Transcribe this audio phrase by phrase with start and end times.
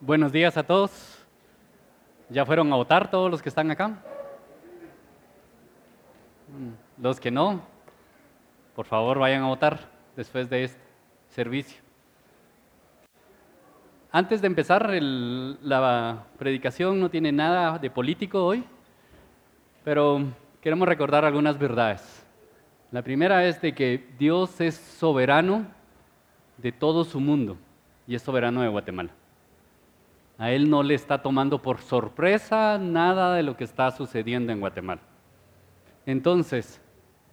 [0.00, 1.18] Buenos días a todos.
[2.30, 3.88] ¿Ya fueron a votar todos los que están acá?
[6.46, 7.62] Mm, los que no,
[8.76, 10.80] por favor vayan a votar después de este
[11.30, 11.82] servicio.
[14.12, 18.62] Antes de empezar, la predicación no tiene nada de político hoy,
[19.82, 20.22] pero
[20.60, 22.24] queremos recordar algunas verdades.
[22.92, 25.66] La primera es de que Dios es soberano
[26.56, 27.58] de todo su mundo
[28.06, 29.17] y es soberano de Guatemala.
[30.38, 34.60] A Él no le está tomando por sorpresa nada de lo que está sucediendo en
[34.60, 35.00] Guatemala.
[36.06, 36.80] Entonces,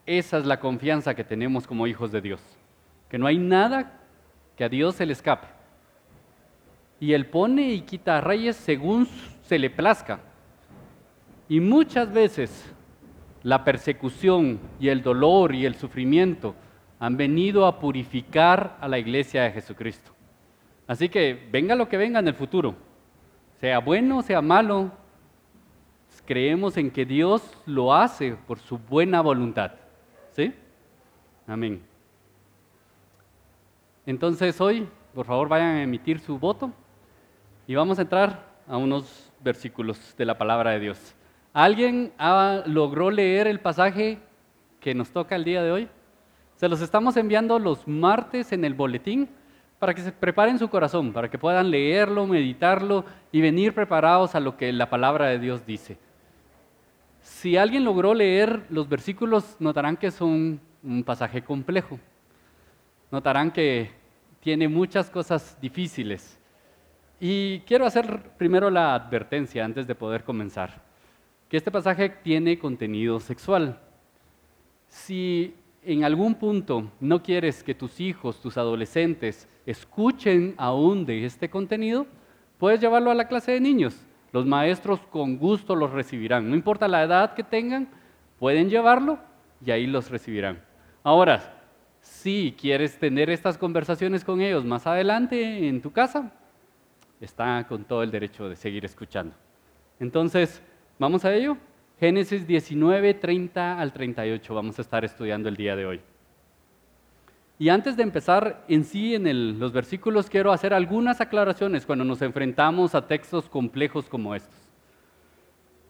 [0.08, 2.42] esa es la confianza que tenemos como hijos de Dios,
[3.08, 4.00] que no hay nada
[4.58, 5.48] que a Dios se le escape.
[7.00, 9.08] Y Él pone y quita a reyes según
[9.44, 10.20] se le plazca.
[11.48, 12.74] Y muchas veces
[13.44, 16.56] la persecución y el dolor y el sufrimiento
[17.00, 20.12] han venido a purificar a la iglesia de Jesucristo.
[20.88, 22.76] Así que venga lo que venga en el futuro,
[23.66, 24.92] sea bueno, sea malo,
[26.24, 29.72] creemos en que Dios lo hace por su buena voluntad.
[30.34, 30.54] ¿Sí?
[31.48, 31.82] Amén.
[34.06, 36.72] Entonces hoy, por favor, vayan a emitir su voto
[37.66, 41.16] y vamos a entrar a unos versículos de la palabra de Dios.
[41.52, 42.14] ¿Alguien
[42.68, 44.20] logró leer el pasaje
[44.80, 45.90] que nos toca el día de hoy?
[46.56, 49.28] Se los estamos enviando los martes en el boletín
[49.80, 54.40] para que se preparen su corazón, para que puedan leerlo, meditarlo y venir preparados a
[54.40, 55.98] lo que la palabra de Dios dice.
[57.22, 62.00] Si alguien logró leer los versículos, notarán que es un, un pasaje complejo.
[63.12, 63.92] Notarán que
[64.40, 66.40] tiene muchas cosas difíciles.
[67.20, 70.84] Y quiero hacer primero la advertencia antes de poder comenzar,
[71.50, 73.80] que este pasaje tiene contenido sexual.
[74.88, 75.56] Si
[75.86, 82.08] en algún punto no quieres que tus hijos, tus adolescentes, escuchen aún de este contenido,
[82.58, 84.06] puedes llevarlo a la clase de niños.
[84.32, 86.50] Los maestros con gusto los recibirán.
[86.50, 87.90] No importa la edad que tengan,
[88.40, 89.20] pueden llevarlo
[89.66, 90.62] y ahí los recibirán.
[91.04, 91.62] Ahora,
[92.02, 96.32] si quieres tener estas conversaciones con ellos más adelante en tu casa,
[97.22, 99.36] está con todo el derecho de seguir escuchando.
[100.00, 100.62] Entonces,
[101.00, 101.58] ¿vamos a ello?
[102.00, 106.02] Génesis 19, 30 al 38 vamos a estar estudiando el día de hoy.
[107.58, 112.22] Y antes de empezar en sí en los versículos, quiero hacer algunas aclaraciones cuando nos
[112.22, 114.60] enfrentamos a textos complejos como estos.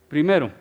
[0.08, 0.52] Primero,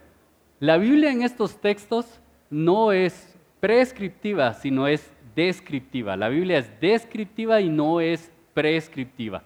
[0.60, 2.20] la Biblia en estos textos
[2.50, 6.18] no es prescriptiva, sino es descriptiva.
[6.18, 9.44] La Biblia es descriptiva y no es prescriptiva.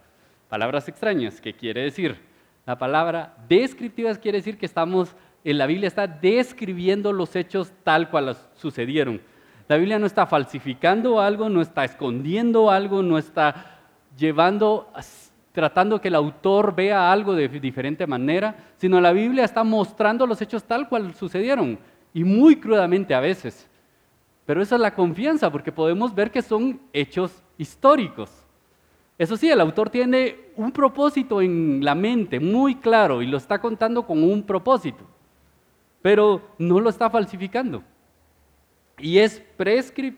[0.47, 2.17] Palabras extrañas, ¿qué quiere decir?
[2.65, 5.13] La palabra descriptiva quiere decir que estamos
[5.43, 9.21] en la Biblia está describiendo los hechos tal cual sucedieron.
[9.67, 13.77] La Biblia no está falsificando algo, no está escondiendo algo, no está
[14.17, 14.91] llevando,
[15.51, 20.41] tratando que el autor vea algo de diferente manera, sino la Biblia está mostrando los
[20.41, 21.79] hechos tal cual sucedieron
[22.13, 23.67] y muy crudamente a veces.
[24.45, 28.31] Pero esa es la confianza, porque podemos ver que son hechos históricos.
[29.19, 33.59] Eso sí, el autor tiene un propósito en la mente muy claro y lo está
[33.59, 35.05] contando con un propósito
[36.01, 37.83] pero no lo está falsificando.
[38.97, 39.41] Y, es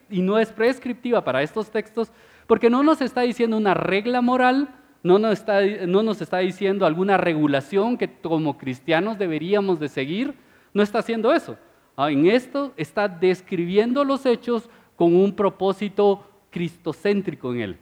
[0.09, 2.11] y no es prescriptiva para estos textos
[2.47, 6.85] porque no nos está diciendo una regla moral, no nos, está, no nos está diciendo
[6.85, 10.35] alguna regulación que como cristianos deberíamos de seguir,
[10.73, 11.57] no está haciendo eso.
[11.95, 17.77] Ah, en esto está describiendo los hechos con un propósito cristocéntrico en él.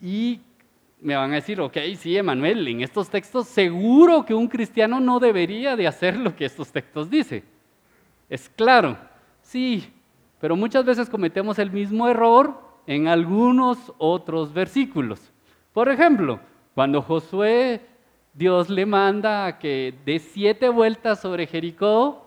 [0.00, 0.40] Y
[1.02, 5.18] me van a decir, ok, sí, Emanuel, en estos textos seguro que un cristiano no
[5.18, 7.42] debería de hacer lo que estos textos dicen.
[8.28, 8.98] Es claro,
[9.40, 9.92] sí,
[10.40, 15.20] pero muchas veces cometemos el mismo error en algunos otros versículos.
[15.72, 16.40] Por ejemplo,
[16.74, 17.80] cuando Josué,
[18.34, 22.26] Dios le manda que dé siete vueltas sobre Jericó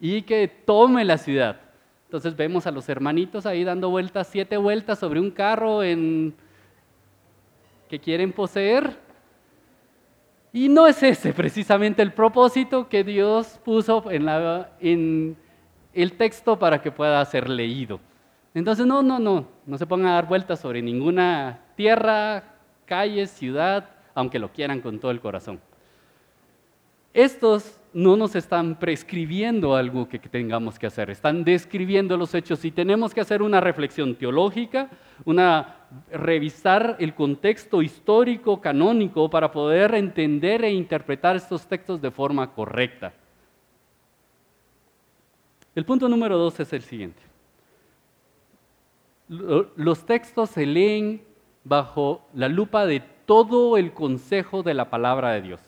[0.00, 1.60] y que tome la ciudad.
[2.04, 6.34] Entonces vemos a los hermanitos ahí dando vueltas, siete vueltas sobre un carro en
[7.92, 8.96] que quieren poseer.
[10.50, 14.26] Y no es ese precisamente el propósito que Dios puso en,
[14.80, 15.36] en
[15.92, 18.00] el texto para que pueda ser leído.
[18.54, 22.54] Entonces, no, no, no, no se pongan a dar vueltas sobre ninguna tierra,
[22.86, 25.60] calle, ciudad, aunque lo quieran con todo el corazón.
[27.12, 32.70] Estos no nos están prescribiendo algo que tengamos que hacer, están describiendo los hechos y
[32.70, 34.88] tenemos que hacer una reflexión teológica,
[35.26, 42.52] una revisar el contexto histórico canónico para poder entender e interpretar estos textos de forma
[42.52, 43.12] correcta.
[45.74, 47.22] El punto número dos es el siguiente.
[49.28, 51.22] Los textos se leen
[51.64, 55.60] bajo la lupa de todo el consejo de la palabra de Dios.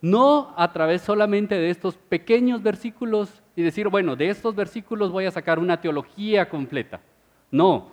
[0.00, 5.26] No a través solamente de estos pequeños versículos y decir, bueno, de estos versículos voy
[5.26, 7.00] a sacar una teología completa.
[7.50, 7.92] No,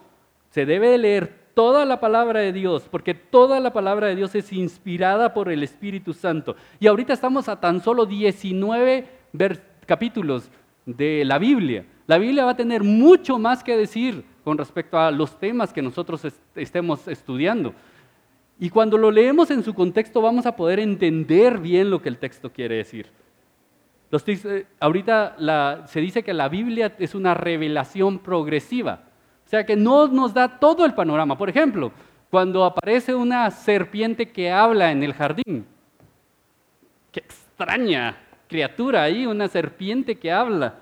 [0.50, 4.54] se debe leer toda la palabra de Dios, porque toda la palabra de Dios es
[4.54, 6.56] inspirada por el Espíritu Santo.
[6.80, 9.08] Y ahorita estamos a tan solo 19
[9.86, 10.50] capítulos
[10.86, 11.86] de la Biblia.
[12.06, 15.82] La Biblia va a tener mucho más que decir con respecto a los temas que
[15.82, 17.74] nosotros estemos estudiando.
[18.60, 22.18] Y cuando lo leemos en su contexto vamos a poder entender bien lo que el
[22.18, 23.08] texto quiere decir.
[24.12, 29.07] Eh, ahorita se dice que la Biblia es una revelación progresiva,
[29.48, 31.38] o sea que no nos da todo el panorama.
[31.38, 31.94] Por ejemplo,
[32.30, 35.66] cuando aparece una serpiente que habla en el jardín,
[37.14, 38.18] qué extraña
[38.50, 40.76] criatura ahí, una serpiente que habla.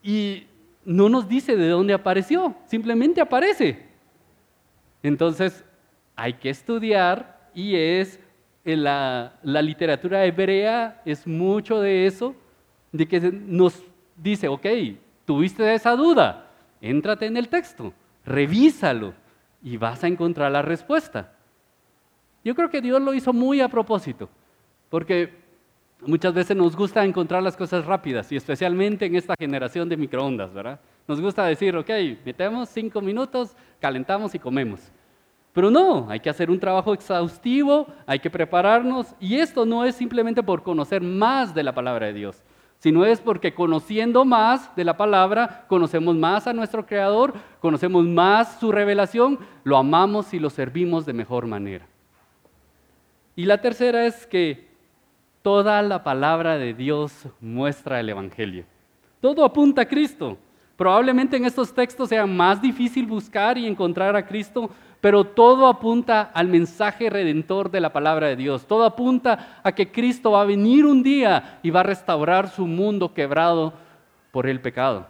[0.00, 0.46] Y
[0.84, 3.84] no nos dice de dónde apareció, simplemente aparece.
[5.02, 5.64] Entonces,
[6.14, 8.20] hay que estudiar y es
[8.62, 12.36] la, la literatura hebrea, es mucho de eso,
[12.92, 13.82] de que nos
[14.14, 14.66] dice, ok,
[15.24, 16.44] tuviste esa duda,
[16.90, 17.92] éntrate en el texto,
[18.24, 19.14] revísalo
[19.62, 21.32] y vas a encontrar la respuesta.
[22.44, 24.28] Yo creo que Dios lo hizo muy a propósito,
[24.90, 25.32] porque
[26.06, 30.52] muchas veces nos gusta encontrar las cosas rápidas y especialmente en esta generación de microondas,
[30.52, 30.78] ¿verdad?
[31.08, 31.90] Nos gusta decir, ok,
[32.24, 34.92] metemos cinco minutos, calentamos y comemos.
[35.54, 39.94] Pero no, hay que hacer un trabajo exhaustivo, hay que prepararnos y esto no es
[39.94, 42.42] simplemente por conocer más de la palabra de Dios,
[42.84, 48.60] sino es porque conociendo más de la palabra, conocemos más a nuestro Creador, conocemos más
[48.60, 51.86] su revelación, lo amamos y lo servimos de mejor manera.
[53.36, 54.68] Y la tercera es que
[55.40, 58.66] toda la palabra de Dios muestra el Evangelio.
[59.18, 60.36] Todo apunta a Cristo.
[60.76, 64.68] Probablemente en estos textos sea más difícil buscar y encontrar a Cristo
[65.04, 68.66] pero todo apunta al mensaje redentor de la palabra de Dios.
[68.66, 72.66] Todo apunta a que Cristo va a venir un día y va a restaurar su
[72.66, 73.74] mundo quebrado
[74.30, 75.06] por el pecado.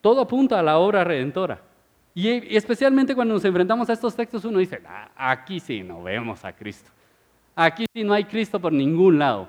[0.00, 1.60] Todo apunta a la obra redentora.
[2.14, 6.44] Y especialmente cuando nos enfrentamos a estos textos, uno dice, ah, aquí sí no vemos
[6.44, 6.92] a Cristo.
[7.56, 9.48] Aquí sí no hay Cristo por ningún lado.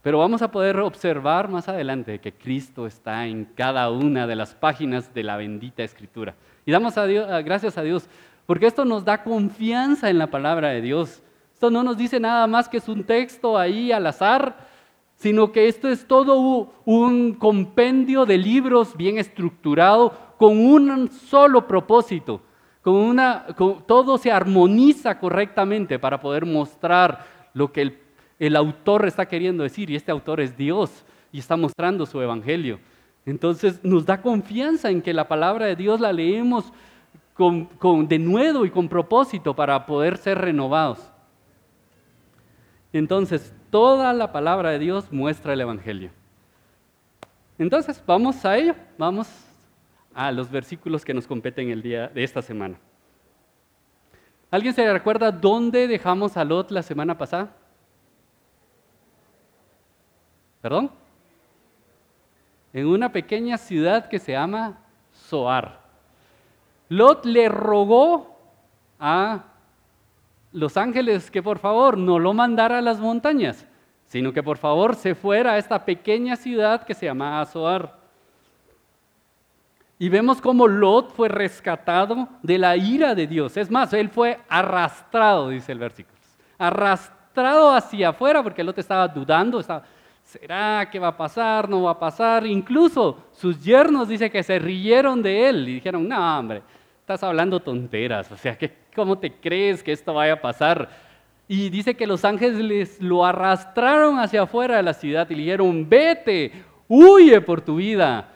[0.00, 4.54] Pero vamos a poder observar más adelante que Cristo está en cada una de las
[4.54, 6.34] páginas de la bendita Escritura.
[6.64, 8.08] Y damos a Dios, gracias a Dios
[8.48, 11.22] porque esto nos da confianza en la palabra de Dios.
[11.52, 14.56] Esto no nos dice nada más que es un texto ahí al azar,
[15.16, 22.40] sino que esto es todo un compendio de libros bien estructurado con un solo propósito.
[22.80, 23.44] Con una,
[23.86, 27.98] todo se armoniza correctamente para poder mostrar lo que el,
[28.38, 29.90] el autor está queriendo decir.
[29.90, 32.80] Y este autor es Dios y está mostrando su evangelio.
[33.26, 36.72] Entonces nos da confianza en que la palabra de Dios la leemos
[37.38, 40.98] con, de nuevo y con propósito para poder ser renovados.
[42.92, 46.10] Entonces, toda la palabra de Dios muestra el Evangelio.
[47.56, 49.28] Entonces, vamos a ello, vamos
[50.14, 52.76] a los versículos que nos competen el día de esta semana.
[54.50, 57.54] ¿Alguien se recuerda dónde dejamos a Lot la semana pasada?
[60.60, 60.90] ¿Perdón?
[62.72, 64.80] En una pequeña ciudad que se llama
[65.12, 65.87] Soar.
[66.88, 68.38] Lot le rogó
[68.98, 69.44] a
[70.52, 73.66] los ángeles que por favor no lo mandara a las montañas,
[74.06, 77.98] sino que por favor se fuera a esta pequeña ciudad que se llamaba Zoar.
[79.98, 83.56] Y vemos cómo Lot fue rescatado de la ira de Dios.
[83.56, 86.16] Es más, él fue arrastrado, dice el versículo.
[86.56, 89.60] Arrastrado hacia afuera porque Lot estaba dudando,
[90.22, 91.68] ¿será que va a pasar?
[91.68, 92.46] ¿No va a pasar?
[92.46, 96.62] Incluso sus yernos dice que se rieron de él y dijeron, no, hombre,
[97.08, 98.58] estás hablando tonteras, o sea,
[98.94, 100.90] ¿cómo te crees que esto vaya a pasar?
[101.48, 105.88] Y dice que los ángeles lo arrastraron hacia afuera de la ciudad y le dijeron,
[105.88, 106.52] vete,
[106.86, 108.30] huye por tu vida.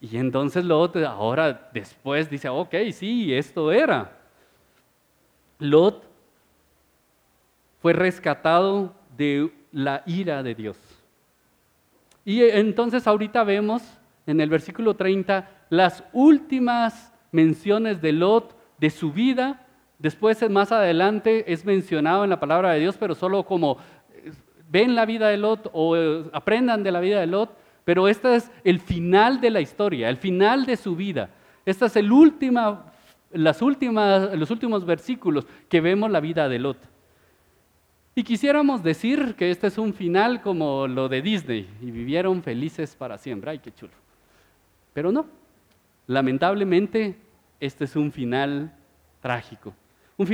[0.00, 4.16] Y entonces Lot, ahora después dice, ok, sí, esto era.
[5.58, 6.08] Lot
[7.82, 10.78] fue rescatado de la ira de Dios.
[12.24, 13.82] Y entonces ahorita vemos
[14.28, 19.66] en el versículo 30 las últimas menciones de Lot, de su vida.
[19.98, 23.78] Después, más adelante, es mencionado en la palabra de Dios, pero solo como
[24.12, 24.30] eh,
[24.68, 27.56] ven la vida de Lot o eh, aprendan de la vida de Lot.
[27.86, 31.30] Pero este es el final de la historia, el final de su vida.
[31.64, 32.92] Este es el última,
[33.32, 36.78] las últimas, los últimos versículos que vemos la vida de Lot.
[38.14, 42.94] Y quisiéramos decir que este es un final como lo de Disney y vivieron felices
[42.94, 43.52] para siempre.
[43.52, 43.92] Ay, qué chulo.
[44.98, 45.26] Pero no,
[46.08, 47.16] Lamentablemente,
[47.60, 48.74] este es un final
[49.20, 49.72] trágico.
[50.16, 50.26] un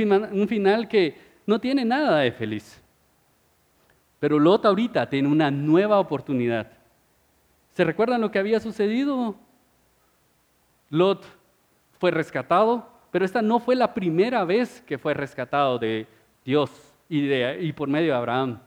[0.47, 2.81] final, que no tiene nada de feliz.
[4.19, 6.71] Pero Lot ahorita tiene una nueva oportunidad.
[7.73, 9.35] ¿Se recuerdan lo que había sucedido?
[10.89, 11.23] Lot
[11.99, 16.07] fue rescatado, pero esta no fue la primera vez que fue rescatado de
[16.43, 16.71] Dios
[17.07, 18.59] y por medio de Abraham,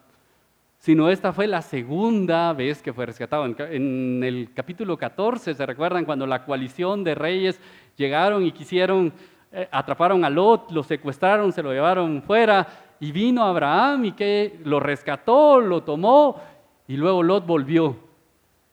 [0.79, 3.45] sino esta fue la segunda vez que fue rescatado.
[3.45, 7.61] En, el capítulo 14, ¿se recuerdan cuando la coalición de reyes
[7.97, 9.13] llegaron y quisieron,
[9.53, 12.67] eh, atraparon a Lot, lo secuestraron, se lo llevaron fuera
[13.01, 16.41] y vino Abraham y que lo rescató, lo tomó
[16.87, 17.97] y luego Lot volvió.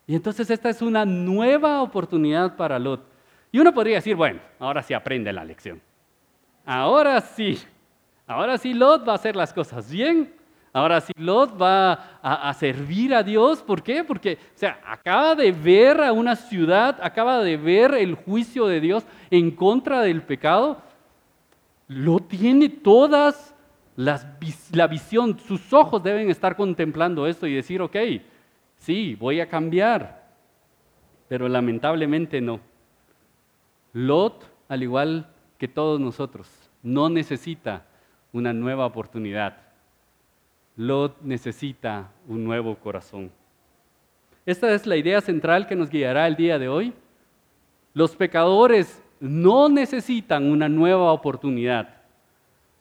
[0.07, 3.01] Y entonces esta es una nueva oportunidad para Lot.
[3.51, 5.81] Y uno podría decir, bueno, ahora sí aprende la lección.
[6.65, 7.59] Ahora sí,
[8.27, 10.44] ahora sí Lot va a hacer las cosas bien.
[10.75, 13.63] Ahora sí Lot va a, servir a Dios.
[13.63, 14.03] ¿Por qué?
[14.03, 18.81] Porque, o sea, acaba de ver a una ciudad, acaba de ver el juicio de
[18.81, 20.81] Dios en contra del pecado.
[21.87, 23.55] Lo tiene todas
[23.95, 27.95] la visión, sus ojos deben estar contemplando esto y decir, ok,
[28.75, 30.27] sí, voy a cambiar,
[31.29, 32.59] pero lamentablemente no.
[33.93, 36.49] Lot, al igual que todos nosotros,
[36.83, 37.85] no necesita
[38.33, 39.64] una nueva oportunidad.
[40.77, 43.31] Lot necesita un nuevo corazón.
[44.45, 46.93] Esta es la idea central que nos guiará el día de hoy.
[47.93, 51.89] Los pecadores no necesitan una nueva oportunidad.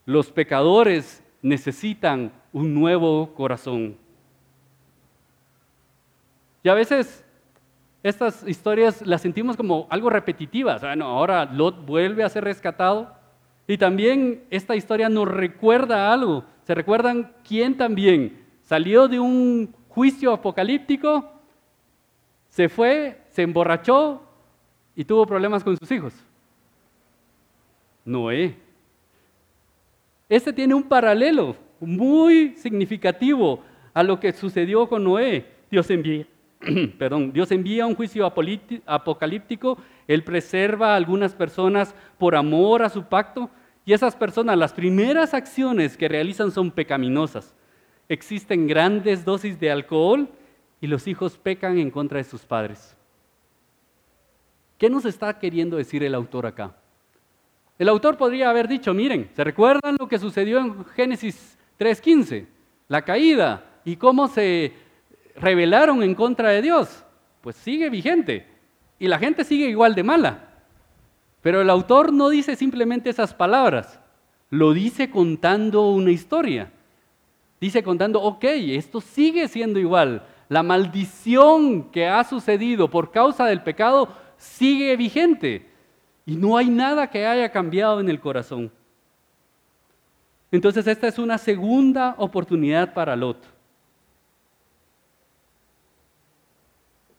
[0.04, 3.96] Los pecadores necesitan un nuevo corazón.
[6.62, 7.24] Y a veces
[8.02, 10.82] estas historias las sentimos como algo repetitivas.
[10.82, 13.14] Bueno, ahora Lot vuelve a ser rescatado.
[13.66, 16.44] Y también esta historia nos recuerda algo.
[16.64, 21.30] ¿Se recuerdan quién también salió de un juicio apocalíptico,
[22.48, 24.22] se fue, se emborrachó
[24.96, 26.14] y tuvo problemas con sus hijos?
[28.04, 28.56] Noé.
[30.28, 35.46] Este tiene un paralelo muy significativo a lo que sucedió con Noé.
[35.70, 36.26] Dios envía,
[36.98, 39.76] perdón, Dios envía un juicio apocalíptico,
[40.08, 43.50] Él preserva a algunas personas por amor a su pacto
[43.84, 47.54] y esas personas, las primeras acciones que realizan son pecaminosas.
[48.08, 50.28] Existen grandes dosis de alcohol
[50.80, 52.96] y los hijos pecan en contra de sus padres.
[54.78, 56.74] ¿Qué nos está queriendo decir el autor acá?
[57.78, 62.46] El autor podría haber dicho, miren, ¿se recuerdan lo que sucedió en Génesis 3.15?
[62.88, 64.72] La caída y cómo se
[65.36, 67.04] rebelaron en contra de Dios.
[67.40, 68.46] Pues sigue vigente
[68.98, 70.43] y la gente sigue igual de mala.
[71.44, 74.00] Pero el autor no dice simplemente esas palabras,
[74.48, 76.72] lo dice contando una historia.
[77.60, 80.26] Dice contando, ok, esto sigue siendo igual.
[80.48, 84.08] La maldición que ha sucedido por causa del pecado
[84.38, 85.68] sigue vigente.
[86.24, 88.72] Y no hay nada que haya cambiado en el corazón.
[90.50, 93.44] Entonces esta es una segunda oportunidad para Lot.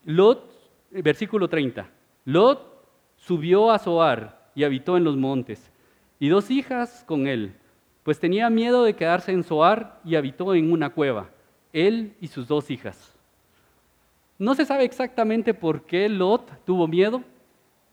[0.04, 0.50] Lot,
[0.90, 1.88] versículo 30.
[2.24, 2.75] Lot
[3.26, 5.70] subió a Zoar y habitó en los montes,
[6.20, 7.54] y dos hijas con él,
[8.04, 11.28] pues tenía miedo de quedarse en Zoar y habitó en una cueva,
[11.72, 13.12] él y sus dos hijas.
[14.38, 17.22] No se sabe exactamente por qué Lot tuvo miedo,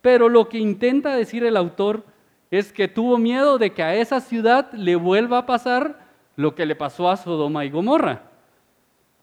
[0.02, 2.04] pero lo que intenta decir el autor
[2.52, 6.68] es que tuvo miedo de que a esa ciudad le vuelva a pasar lo que
[6.68, 8.33] le pasó a Sodoma y Gomorra.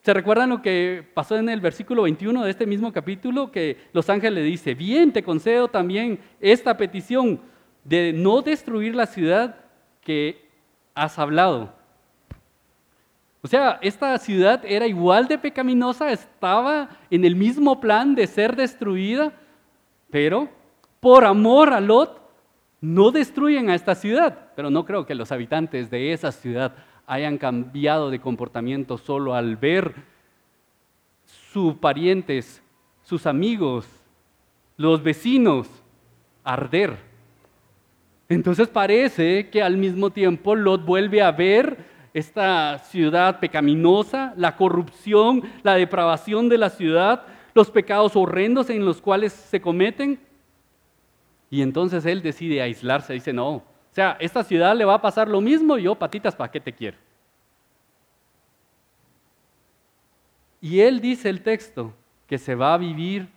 [0.03, 3.53] ¿Se recuerdan lo que pasó en el versículo 21 de este mismo capítulo?
[3.53, 7.41] Que los ángeles le dice, bien, te concedo también esta petición
[7.85, 9.57] de no destruir la ciudad
[10.01, 10.49] que
[10.95, 11.75] has hablado.
[13.43, 18.57] O sea, esta ciudad era igual de pecaminosa, estaba en el mismo plan de ser
[18.57, 19.33] destruida,
[20.11, 20.49] pero
[21.01, 22.21] por amor a Lot,
[22.83, 26.75] no destruyen a esta ciudad, pero no creo que los habitantes de esa ciudad
[27.11, 29.95] hayan cambiado de comportamiento solo al ver
[31.53, 32.63] sus parientes,
[33.03, 33.85] sus amigos,
[34.77, 35.69] los vecinos
[36.45, 36.97] arder.
[38.29, 45.43] Entonces parece que al mismo tiempo Lot vuelve a ver esta ciudad pecaminosa, la corrupción,
[45.65, 47.25] la depravación de la ciudad,
[47.55, 50.21] los pecados horrendos en los cuales se cometen
[51.51, 55.29] y entonces él decide aislarse, dice, no, o sea, esta ciudad le va a pasar
[55.29, 56.97] lo mismo, yo patitas, ¿para qué te quiero?
[60.61, 61.93] Y él dice el texto
[62.29, 63.29] que se va a vivir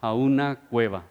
[0.00, 1.04] a una cueva.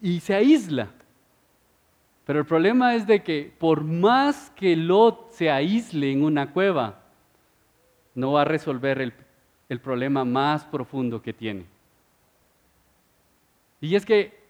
[0.00, 0.90] Y se aísla.
[2.24, 7.00] Pero el problema es de que por más que Lot se aísle en una cueva,
[8.14, 9.12] no va a resolver el,
[9.68, 11.64] el problema más profundo que tiene.
[13.80, 14.41] Y es que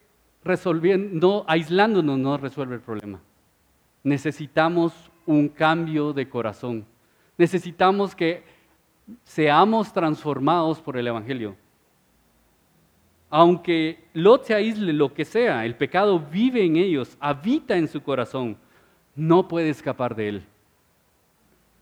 [0.44, 3.20] resolviendo, aislándonos no resuelve el problema.
[4.02, 4.92] Necesitamos
[5.26, 6.84] un cambio de corazón.
[7.38, 8.42] Necesitamos que
[9.24, 11.56] seamos transformados por el Evangelio.
[13.30, 18.02] Aunque Lot se aísle lo que sea, el pecado vive en ellos, habita en su
[18.02, 18.58] corazón,
[19.14, 20.42] no puede escapar de él.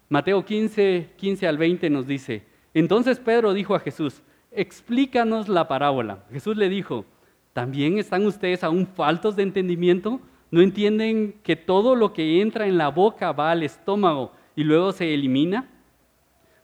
[0.09, 6.25] Mateo 15, 15 al 20 nos dice, entonces Pedro dijo a Jesús, explícanos la parábola.
[6.31, 7.05] Jesús le dijo,
[7.53, 10.21] ¿también están ustedes aún faltos de entendimiento?
[10.51, 14.93] ¿No entienden que todo lo que entra en la boca va al estómago y luego
[14.93, 15.69] se elimina?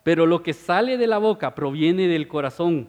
[0.03, 2.89] Pero lo que sale de la boca proviene del corazón.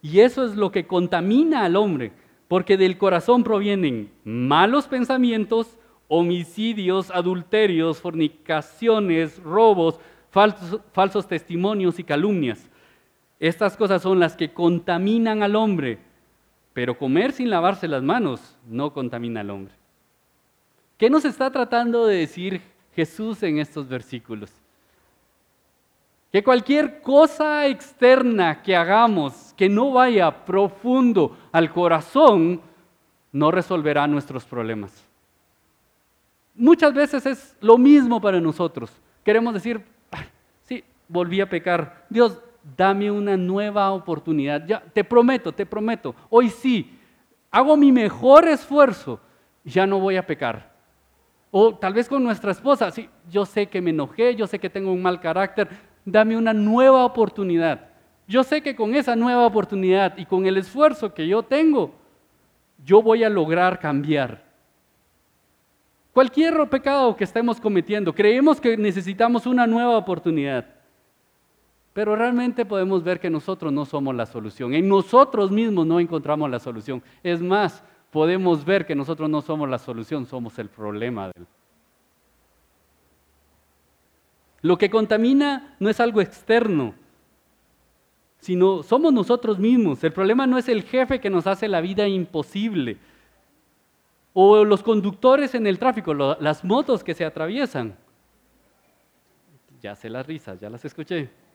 [0.00, 2.12] Y eso es lo que contamina al hombre,
[2.46, 5.76] porque del corazón provienen malos pensamientos,
[6.08, 10.00] homicidios, adulterios, fornicaciones, robos,
[10.30, 12.68] falsos, testimonios y calumnias.
[13.38, 15.98] Estas cosas son las que contaminan al hombre,
[16.78, 19.74] pero comer sin lavarse las manos no contamina al hombre.
[20.96, 22.62] ¿Qué nos está tratando de decir
[22.94, 24.52] Jesús en estos versículos?
[26.30, 32.60] Que cualquier cosa externa que hagamos que no vaya profundo al corazón
[33.32, 35.04] no resolverá nuestros problemas.
[36.54, 38.92] Muchas veces es lo mismo para nosotros.
[39.24, 39.84] Queremos decir,
[40.62, 42.06] sí, volví a pecar.
[42.08, 42.38] Dios,
[42.76, 44.66] dame una nueva oportunidad.
[44.66, 46.14] Ya, te prometo, te prometo.
[46.30, 46.98] Hoy sí,
[47.50, 49.20] hago mi mejor esfuerzo.
[49.64, 50.72] Ya no voy a pecar.
[51.50, 54.68] O tal vez con nuestra esposa, sí, yo sé que me enojé, yo sé que
[54.68, 55.68] tengo un mal carácter,
[56.04, 57.88] dame una nueva oportunidad.
[58.26, 61.94] Yo sé que con esa nueva oportunidad y con el esfuerzo que yo tengo,
[62.84, 64.44] yo voy a lograr cambiar.
[66.12, 70.66] Cualquier pecado que estemos cometiendo, creemos que necesitamos una nueva oportunidad.
[71.98, 74.72] Pero realmente podemos ver que nosotros no somos la solución.
[74.72, 77.02] En nosotros mismos no encontramos la solución.
[77.24, 81.32] Es más, podemos ver que nosotros no somos la solución, somos el problema.
[84.60, 86.94] Lo que contamina no es algo externo,
[88.38, 90.04] sino somos nosotros mismos.
[90.04, 92.96] El problema no es el jefe que nos hace la vida imposible,
[94.34, 97.96] o los conductores en el tráfico, las motos que se atraviesan.
[99.82, 101.47] Ya sé las risas, ya las escuché.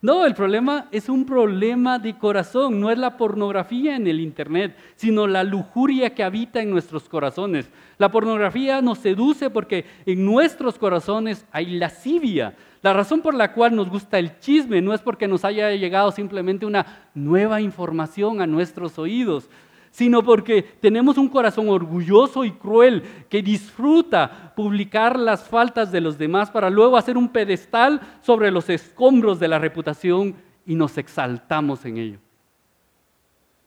[0.00, 4.76] No, el problema es un problema de corazón, no es la pornografía en el Internet,
[4.94, 7.68] sino la lujuria que habita en nuestros corazones.
[7.98, 12.54] La pornografía nos seduce porque en nuestros corazones hay lascivia.
[12.80, 16.12] La razón por la cual nos gusta el chisme no es porque nos haya llegado
[16.12, 19.50] simplemente una nueva información a nuestros oídos,
[19.90, 26.18] sino porque tenemos un corazón orgulloso y cruel que disfruta publicar las faltas de los
[26.18, 31.84] demás para luego hacer un pedestal sobre los escombros de la reputación y nos exaltamos
[31.84, 32.18] en ello.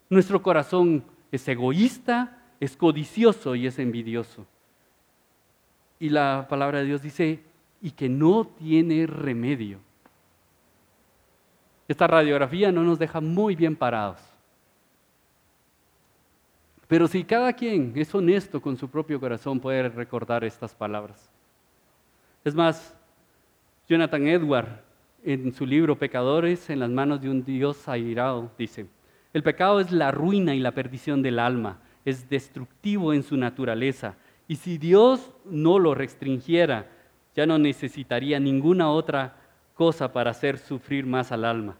[0.09, 4.45] Nuestro corazón es egoísta, es codicioso y es envidioso.
[5.99, 7.43] Y la palabra de Dios dice,
[7.81, 9.79] y que no tiene remedio.
[11.87, 14.30] Esta radiografía no nos deja muy bien parados.
[16.91, 21.31] Pero si cada quien es honesto con su propio corazón, puede recordar estas palabras.
[22.43, 22.93] Es más,
[23.87, 24.81] Jonathan Edward,
[25.23, 28.87] en su libro Pecadores en las manos de un Dios airado, dice,
[29.31, 34.15] el pecado es la ruina y la perdición del alma, es destructivo en su naturaleza,
[34.49, 36.89] y si Dios no lo restringiera,
[37.33, 39.37] ya no necesitaría ninguna otra
[39.75, 41.77] cosa para hacer sufrir más al alma.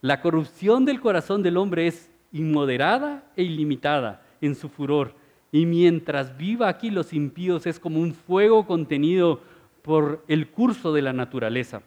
[0.00, 5.14] La corrupción del corazón del hombre es inmoderada e ilimitada en su furor.
[5.52, 9.40] Y mientras viva aquí los impíos es como un fuego contenido
[9.82, 11.82] por el curso de la naturaleza.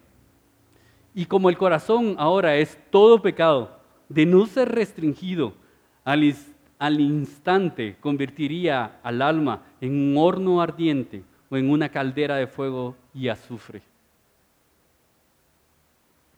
[1.14, 5.52] Y como el corazón ahora es todo pecado, de no ser restringido,
[6.04, 6.34] al,
[6.78, 12.96] al instante convertiría al alma en un horno ardiente o en una caldera de fuego
[13.12, 13.82] y azufre.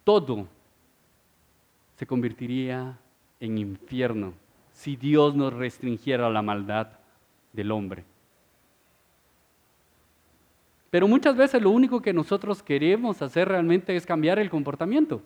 [0.03, 0.49] Todo
[1.97, 2.99] se convertiría
[3.39, 4.33] en infierno
[4.81, 6.89] si Dios nos restringiera la maldad
[7.53, 8.03] del hombre.
[10.89, 15.21] Pero muchas veces lo único que nosotros queremos hacer realmente es cambiar el comportamiento.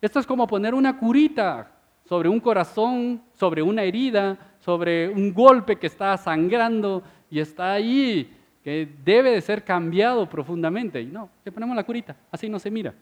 [0.00, 1.72] Esto es como poner una curita
[2.04, 8.32] sobre un corazón, sobre una herida, sobre un golpe que está sangrando y está ahí,
[8.62, 11.02] que debe de ser cambiado profundamente.
[11.02, 12.94] Y no, le ponemos la curita, así no se mira.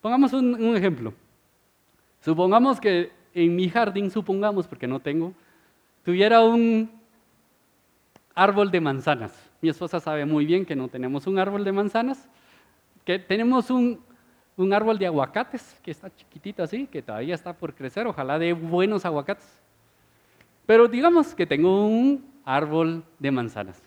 [0.00, 1.14] Pongamos un, un ejemplo.
[2.20, 5.32] Supongamos que en mi jardín, supongamos, porque no tengo,
[6.04, 6.90] tuviera un
[8.34, 9.32] árbol de manzanas.
[9.60, 12.28] Mi esposa sabe muy bien que no tenemos un árbol de manzanas,
[13.04, 14.00] que tenemos un,
[14.56, 18.52] un árbol de aguacates que está chiquitito así, que todavía está por crecer, ojalá de
[18.52, 19.60] buenos aguacates.
[20.66, 23.82] Pero digamos que tengo un árbol de manzanas.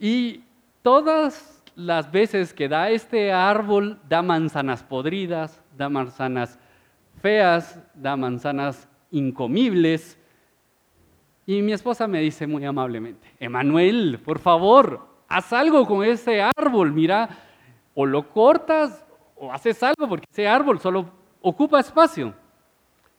[0.00, 0.42] Y
[0.82, 6.58] todas las veces que da este árbol, da manzanas podridas, da manzanas
[7.22, 10.18] feas, da manzanas incomibles.
[11.46, 16.92] Y mi esposa me dice muy amablemente, Emanuel, por favor, haz algo con ese árbol,
[16.92, 17.28] mira,
[17.94, 19.04] o lo cortas
[19.36, 22.34] o haces algo porque ese árbol solo ocupa espacio.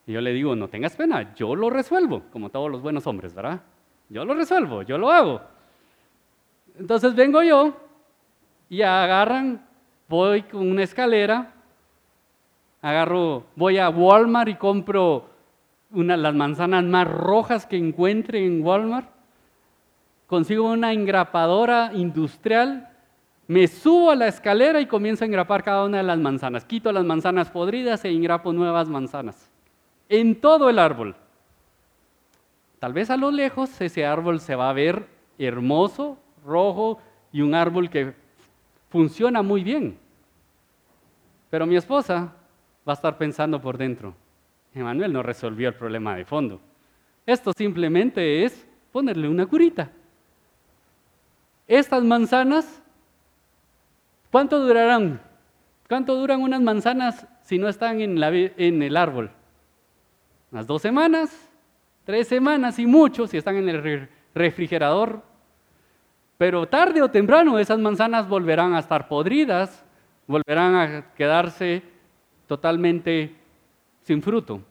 [0.05, 3.33] Y yo le digo, no tengas pena, yo lo resuelvo, como todos los buenos hombres,
[3.33, 3.61] ¿verdad?
[4.09, 5.41] Yo lo resuelvo, yo lo hago.
[6.77, 7.73] Entonces vengo yo
[8.69, 9.65] y agarran,
[10.09, 11.53] voy con una escalera,
[12.83, 15.29] agarro, voy a Walmart y compro
[15.91, 19.09] una, las manzanas más rojas que encuentre en Walmart,
[20.27, 22.89] consigo una engrapadora industrial,
[23.47, 26.65] me subo a la escalera y comienzo a engrapar cada una de las manzanas.
[26.65, 29.49] Quito las manzanas podridas e engrapo nuevas manzanas
[30.09, 31.15] en todo el árbol.
[32.79, 36.99] Tal vez a lo lejos ese árbol se va a ver hermoso, rojo
[37.31, 38.13] y un árbol que
[38.89, 39.97] funciona muy bien.
[41.49, 42.33] Pero mi esposa
[42.87, 44.15] va a estar pensando por dentro,
[44.73, 46.59] Emanuel no resolvió el problema de fondo.
[47.25, 49.91] Esto simplemente es ponerle una curita.
[51.67, 52.81] Estas manzanas,
[54.31, 55.21] ¿cuánto durarán?
[55.87, 59.31] ¿Cuánto duran unas manzanas si no están en, en el árbol?
[60.51, 61.49] unas dos semanas,
[62.05, 65.23] tres semanas y mucho si están en el refrigerador.
[66.37, 69.83] Pero tarde o temprano esas manzanas volverán a estar podridas,
[70.27, 71.81] volverán a quedarse
[72.47, 73.35] totalmente
[74.03, 74.61] sin fruto.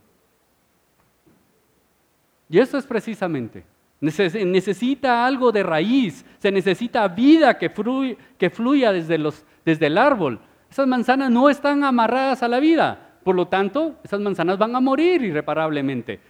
[2.49, 3.65] Y eso es precisamente,
[4.01, 10.39] necesita algo de raíz, se necesita vida que, fluya desde, el árbol.
[10.71, 14.81] Esas manzanas no están amarradas a la vida, por lo tanto, esas manzanas van a
[14.81, 16.21] morir irreparablemente.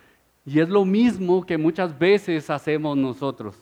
[0.44, 3.56] Y es lo mismo que muchas veces hacemos nosotros.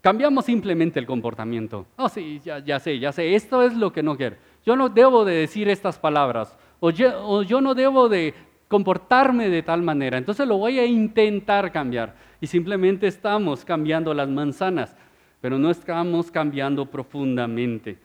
[0.00, 1.86] Cambiamos simplemente el comportamiento.
[1.96, 4.36] Oh, sí, ya, sé, ya sé, esto es lo que no quiero.
[4.64, 8.34] Yo no debo de decir estas palabras, o yo no debo de
[8.68, 10.18] comportarme de tal manera.
[10.18, 12.14] Entonces lo voy a intentar cambiar.
[12.40, 14.96] Y simplemente estamos cambiando las manzanas,
[15.40, 17.98] pero no estamos cambiando profundamente.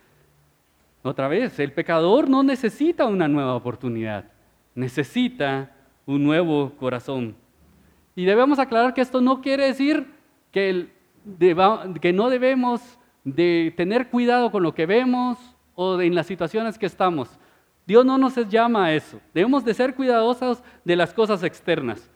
[1.03, 4.25] Otra vez, el pecador no necesita una nueva oportunidad
[4.75, 5.71] necesita
[6.05, 7.35] un nuevo corazón.
[8.15, 10.07] Y debemos aclarar que esto no quiere decir
[10.51, 10.89] que,
[12.13, 12.81] no debemos
[13.23, 15.37] de tener cuidado con lo que vemos
[15.75, 17.29] o en las situaciones que estamos.
[17.85, 19.19] Dios no nos llama a eso.
[19.33, 22.09] Debemos de ser cuidadosos de las cosas externas.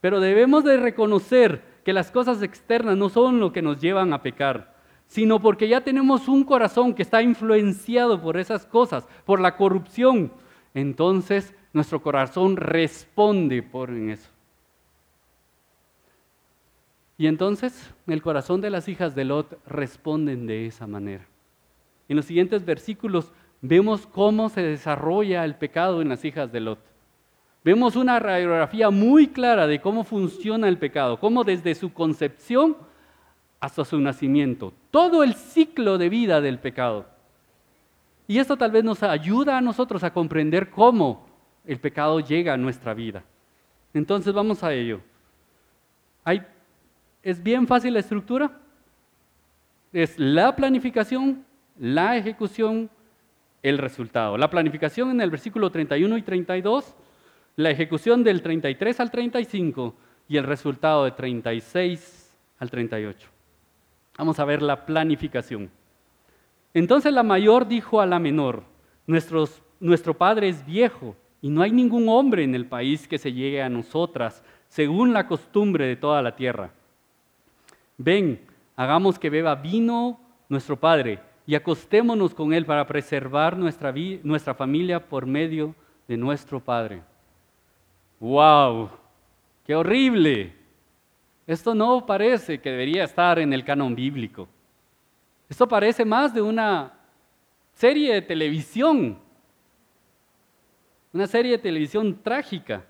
[0.00, 4.22] Pero debemos de reconocer que las cosas externas no son lo que nos llevan a
[4.22, 4.74] pecar,
[5.06, 10.32] sino porque ya tenemos un corazón que está influenciado por esas cosas, por la corrupción.
[10.74, 14.30] Entonces nuestro corazón responde por eso.
[17.16, 21.26] Y entonces el corazón de las hijas de Lot responden de esa manera.
[22.08, 26.78] En los siguientes versículos vemos cómo se desarrolla el pecado en las hijas de Lot.
[27.64, 32.76] Vemos una radiografía muy clara de cómo funciona el pecado, cómo desde su concepción
[33.60, 37.06] hasta su nacimiento, todo el ciclo de vida del pecado.
[38.28, 41.26] Y esto tal vez nos ayuda a nosotros a comprender cómo
[41.64, 43.24] el pecado llega a nuestra vida.
[43.92, 45.00] Entonces vamos a ello.
[47.22, 48.50] es bien fácil la estructura.
[49.92, 51.44] Es la planificación,
[51.78, 52.90] la ejecución,
[53.62, 54.36] el resultado.
[54.36, 56.94] La planificación en el versículo 31 y 32,
[57.56, 59.94] la ejecución del 33 al 35
[60.28, 63.28] y el resultado de 36 al 38.
[64.18, 65.70] Vamos a ver la planificación.
[66.74, 68.64] Entonces la mayor dijo a la menor,
[69.06, 73.62] nuestro padre es viejo y no hay ningún hombre en el país que se llegue
[73.62, 76.70] a nosotras, según la costumbre de toda la tierra.
[77.96, 78.40] Ven,
[78.76, 81.18] hagamos que beba vino nuestro Padre
[81.48, 85.74] y acostémonos con él para preservar nuestra, nuestra familia por medio
[86.06, 87.02] de nuestro Padre.
[88.20, 88.90] ¡Wow!
[89.66, 90.54] ¡Qué horrible!
[91.48, 94.46] Esto no parece que debería estar en el canon bíblico.
[95.48, 96.92] Esto parece más de una
[97.72, 99.18] serie de televisión
[101.12, 102.84] una serie de televisión trágica.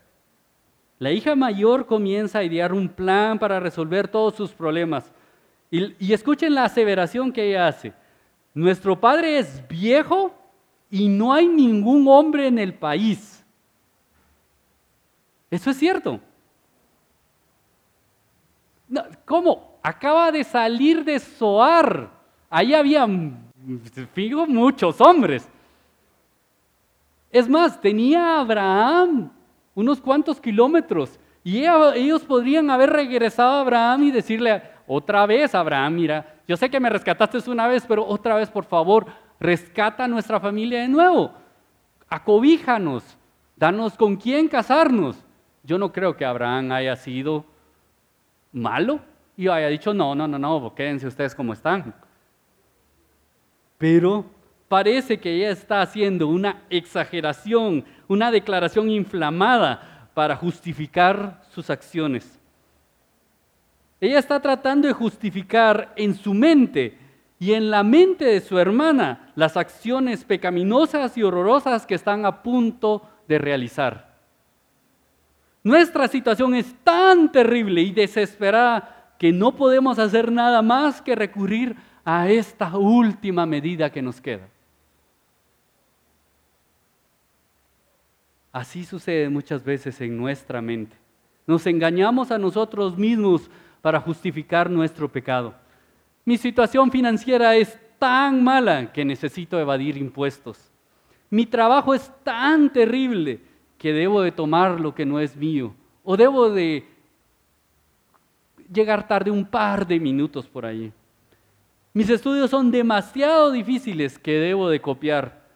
[0.98, 5.12] La hija mayor comienza a idear un plan para resolver todos sus problemas.
[5.70, 7.92] Y, escuchen la aseveración que ella hace.
[8.54, 10.34] Nuestro padre es viejo
[10.90, 13.44] y no hay ningún hombre en el país.
[15.50, 16.20] Eso es cierto.
[19.24, 19.78] ¿Cómo?
[19.82, 22.10] Acaba de salir de Soar.
[22.50, 23.06] Ahí había,
[24.14, 25.48] fijo, muchos hombres.
[27.30, 29.30] Es más, tenía Abraham
[29.74, 35.94] unos cuantos kilómetros Y ellos podrían haber regresado a Abraham y decirle otra vez, Abraham,
[35.94, 39.06] mira, yo sé que me rescataste una vez, pero otra vez, por favor,
[39.38, 41.34] rescata a nuestra familia de nuevo.
[42.08, 43.18] Acobíjanos,
[43.54, 45.22] danos con quién casarnos.
[45.62, 47.44] Yo no creo que Abraham haya sido
[48.50, 49.00] malo
[49.36, 51.94] y haya dicho, no, no, no, no, quédense ustedes como están.
[53.76, 54.24] Pero
[54.68, 62.40] parece que ella está haciendo una exageración, una declaración inflamada para justificar sus acciones.
[64.00, 66.98] Ella está tratando de justificar en su mente
[67.40, 72.42] y en la mente de su hermana las acciones pecaminosas y horrorosas que están a
[72.42, 74.16] punto de realizar.
[75.62, 81.76] Nuestra situación es tan terrible y desesperada que no podemos hacer nada más que recurrir
[82.04, 84.48] a esta última medida que nos queda.
[88.52, 90.96] Así sucede muchas veces en nuestra mente.
[91.46, 95.54] Nos engañamos a nosotros mismos para justificar nuestro pecado.
[96.24, 100.70] Mi situación financiera es tan mala que necesito evadir impuestos.
[101.30, 103.40] Mi trabajo es tan terrible
[103.76, 105.74] que debo de tomar lo que no es mío.
[106.04, 106.86] O debo de
[108.72, 110.92] llegar tarde un par de minutos por ahí.
[111.92, 115.46] Mis estudios son demasiado difíciles que debo de copiar.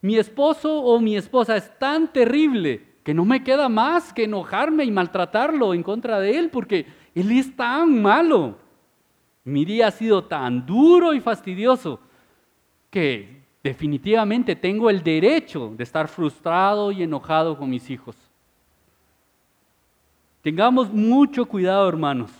[0.00, 4.84] Mi esposo o mi esposa es tan terrible que no me queda más que enojarme
[4.84, 8.56] y maltratarlo en contra de él porque él es tan malo.
[9.44, 12.00] Mi día ha sido tan duro y fastidioso
[12.90, 18.16] que definitivamente tengo el derecho de estar frustrado y enojado con mis hijos.
[20.42, 22.30] Tengamos mucho cuidado, hermanos,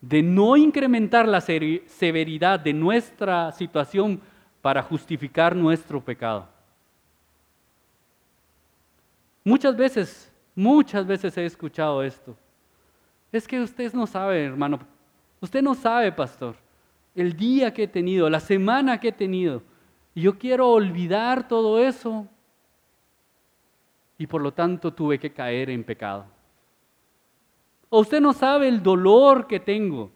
[0.00, 4.20] de no incrementar la severidad de nuestra situación
[4.60, 6.46] para justificar nuestro pecado.
[9.42, 12.36] Muchas veces, muchas veces he escuchado esto.
[13.36, 14.80] Es que usted no sabe, hermano,
[15.40, 16.56] Usted no sabe, pastor,
[17.14, 19.62] el día que he tenido, la semana que he tenido.
[20.14, 22.26] Y yo quiero olvidar todo eso.
[24.18, 26.24] Y por lo tanto tuve que caer en pecado.
[27.90, 30.10] O usted no sabe el dolor que tengo.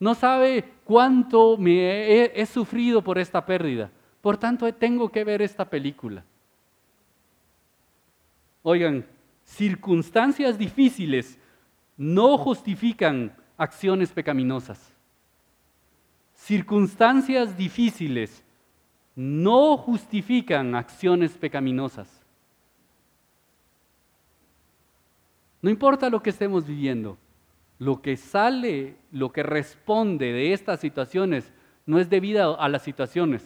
[0.00, 3.90] No sabe cuánto me he, he sufrido por esta pérdida.
[4.20, 6.24] Por tanto, tengo que ver esta película.
[8.62, 9.06] Oigan,
[9.44, 11.38] circunstancias difíciles
[11.96, 14.92] no justifican acciones pecaminosas.
[16.34, 18.42] Circunstancias difíciles
[19.14, 22.20] no justifican acciones pecaminosas.
[25.62, 27.16] No importa lo que estemos viviendo,
[27.78, 31.52] lo que sale, lo que responde de estas situaciones
[31.86, 33.42] no es debido a las situaciones,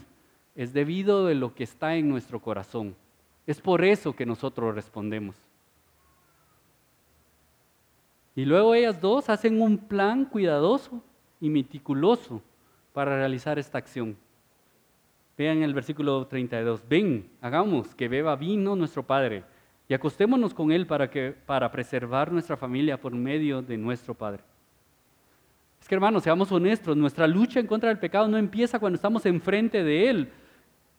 [0.57, 2.97] es debido de lo que está en nuestro corazón.
[3.47, 5.48] Es por eso que nosotros respondemos.
[8.39, 11.03] Y luego ellas dos hacen un plan cuidadoso
[11.41, 12.41] y meticuloso
[12.93, 14.17] para realizar esta acción.
[15.37, 16.85] Vean el versículo 32.
[16.89, 19.43] Ven, hagamos que beba vino nuestro Padre
[19.89, 24.45] y acostémonos con él para, que, para preservar nuestra familia por medio de nuestro Padre.
[25.83, 29.27] Es que hermanos, seamos honestos, nuestra lucha en contra del pecado no empieza cuando estamos
[29.27, 30.33] enfrente de él,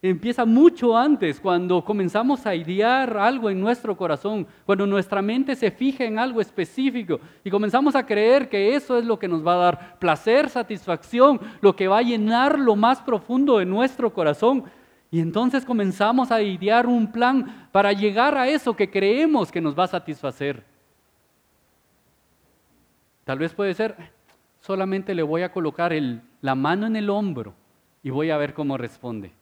[0.02, 5.72] Empieza mucho antes, cuando comenzamos a idear algo en nuestro corazón, cuando nuestra mente se
[5.72, 9.56] fija en algo específico y comenzamos a creer que eso es lo que nos va
[9.56, 14.64] a dar placer, satisfacción, lo que va a llenar lo más profundo de nuestro corazón.
[15.12, 19.78] Y entonces comenzamos a idear un plan para llegar a eso que creemos que nos
[19.78, 20.64] va a satisfacer.
[23.26, 23.98] Tal vez puede ser,
[24.62, 25.92] solamente le voy a colocar
[26.40, 27.54] la mano en el hombro
[28.02, 29.39] y voy a ver cómo responde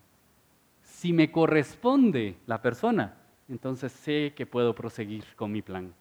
[0.97, 3.13] si me corresponde la persona,
[3.47, 5.93] entonces sé que puedo proseguir con mi plan.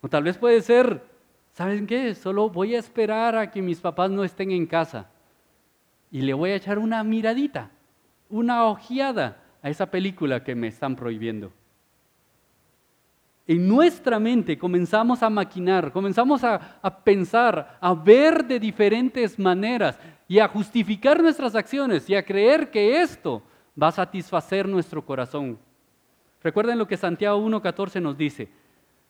[0.00, 1.04] O tal vez puede ser,
[1.52, 2.14] ¿saben qué?
[2.14, 5.10] Solo voy a esperar a que mis papás no estén en casa
[6.10, 7.72] y le voy a echar una miradita,
[8.30, 11.52] una ojeada a esa película que me están prohibiendo.
[13.46, 19.98] En nuestra mente comenzamos a maquinar, comenzamos a, a, pensar, a ver de diferentes maneras
[20.26, 23.42] y a justificar nuestras acciones y a creer que esto
[23.80, 25.58] va a satisfacer nuestro corazón.
[26.42, 28.48] Recuerden lo que Santiago 1.14 nos dice,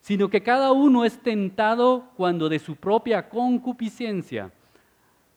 [0.00, 4.52] sino que cada uno es tentado cuando de su propia concupiscencia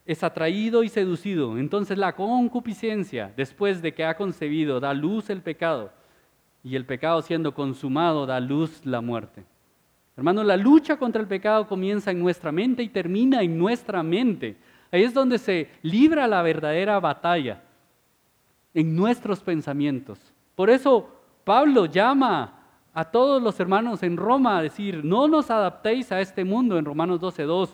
[0.06, 1.58] es atraído y seducido.
[1.58, 5.92] Entonces la concupiscencia, después de que ha concebido, da luz el pecado,
[6.64, 9.44] y el pecado siendo consumado da luz la muerte.
[10.16, 14.58] Hermano, la lucha contra el pecado comienza en nuestra mente y termina en nuestra mente.
[14.92, 17.62] Ahí es donde se libra la verdadera batalla
[18.74, 20.20] en nuestros pensamientos.
[20.56, 21.10] Por eso
[21.44, 22.54] Pablo llama
[22.94, 26.86] a todos los hermanos en Roma a decir, no nos adaptéis a este mundo en
[26.86, 27.70] Romanos 12.2,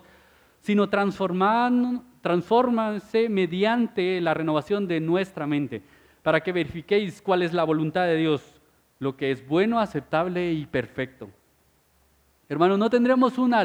[0.60, 5.82] sino transformanse mediante la renovación de nuestra mente,
[6.22, 8.62] para que verifiquéis cuál es la voluntad de Dios,
[9.00, 11.30] lo que es bueno, aceptable y perfecto.
[12.50, 13.64] Hermanos, no tendremos una,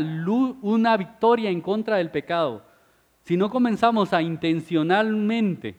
[0.62, 2.68] una victoria en contra del pecado
[3.28, 5.74] si no comenzamos a intencionalmente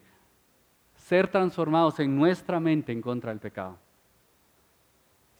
[1.10, 3.80] ser transformados en nuestra mente en contra del pecado.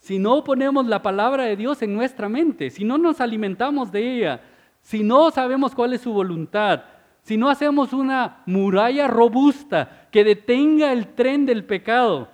[0.00, 4.16] Si no ponemos la palabra de Dios en nuestra mente, si no nos alimentamos de
[4.16, 4.40] ella,
[4.82, 6.82] si no sabemos cuál es su voluntad,
[7.22, 12.28] si no hacemos una muralla robusta que detenga el tren del pecado,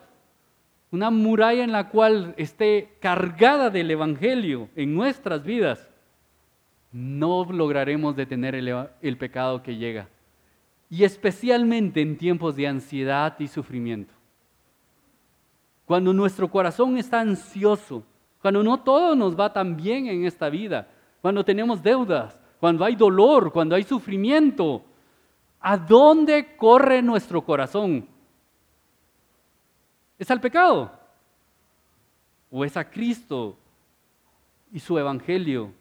[0.91, 5.91] una muralla en la cual esté cargada del Evangelio en nuestras vidas,
[6.91, 10.09] no lograremos detener el, pecado que llega.
[10.89, 14.15] Y especialmente en tiempos de ansiedad y sufrimiento.
[15.85, 18.03] Cuando nuestro corazón está ansioso,
[18.41, 20.89] cuando no todo nos va tan bien en esta vida,
[21.21, 24.85] cuando tenemos deudas, cuando hay dolor, cuando hay sufrimiento,
[25.61, 28.09] ¿a dónde corre nuestro corazón?
[30.19, 30.91] ¿Es al pecado?
[32.51, 33.57] ¿O es a Cristo
[34.73, 35.73] y su Evangelio?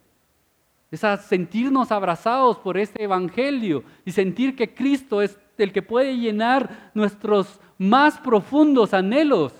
[0.95, 6.15] Es a sentirnos abrazados por este Evangelio y sentir que Cristo es el que puede
[6.15, 9.51] llenar nuestros más profundos anhelos.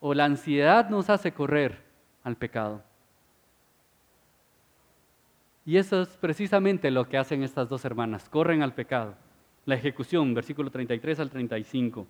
[0.00, 1.80] O la ansiedad nos hace correr
[2.24, 2.82] al pecado.
[5.64, 9.14] Y eso es precisamente lo que hacen estas dos hermanas, corren al pecado.
[9.64, 12.04] La ejecución, versículo 33 al 35.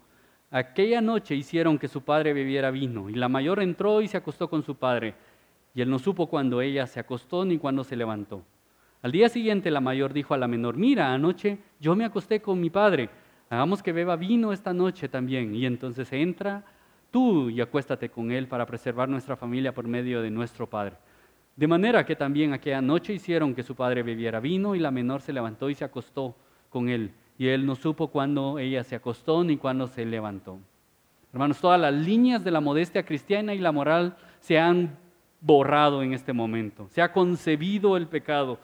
[0.50, 4.48] Aquella noche hicieron que su padre bebiera vino, y la mayor entró y se acostó
[4.48, 5.14] con su padre,
[5.76, 8.42] y él no supo cuando ella se acostó ni cuando se levantó.
[9.02, 12.60] Al día siguiente la mayor dijo a la menor, mira, anoche yo me acosté con
[12.60, 13.10] mi padre,
[13.50, 15.54] hagamos que beba vino esta noche también.
[15.54, 16.64] Y entonces entra
[17.10, 20.96] tú y acuéstate con él para preservar nuestra familia por medio de nuestro padre.
[21.54, 25.20] De manera que también aquella noche hicieron que su padre bebiera vino y la menor
[25.20, 26.34] se levantó y se acostó
[26.70, 30.58] con él y él no supo cuándo ella se acostó ni cuándo se levantó.
[31.32, 34.96] Hermanos, todas las líneas de la modestia cristiana y la moral se han
[35.40, 36.88] borrado en este momento.
[36.90, 38.58] Se ha concebido el pecado.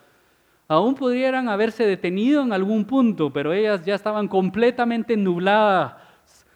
[0.68, 5.94] Aún pudieran haberse detenido en algún punto, pero ellas ya estaban completamente nubladas.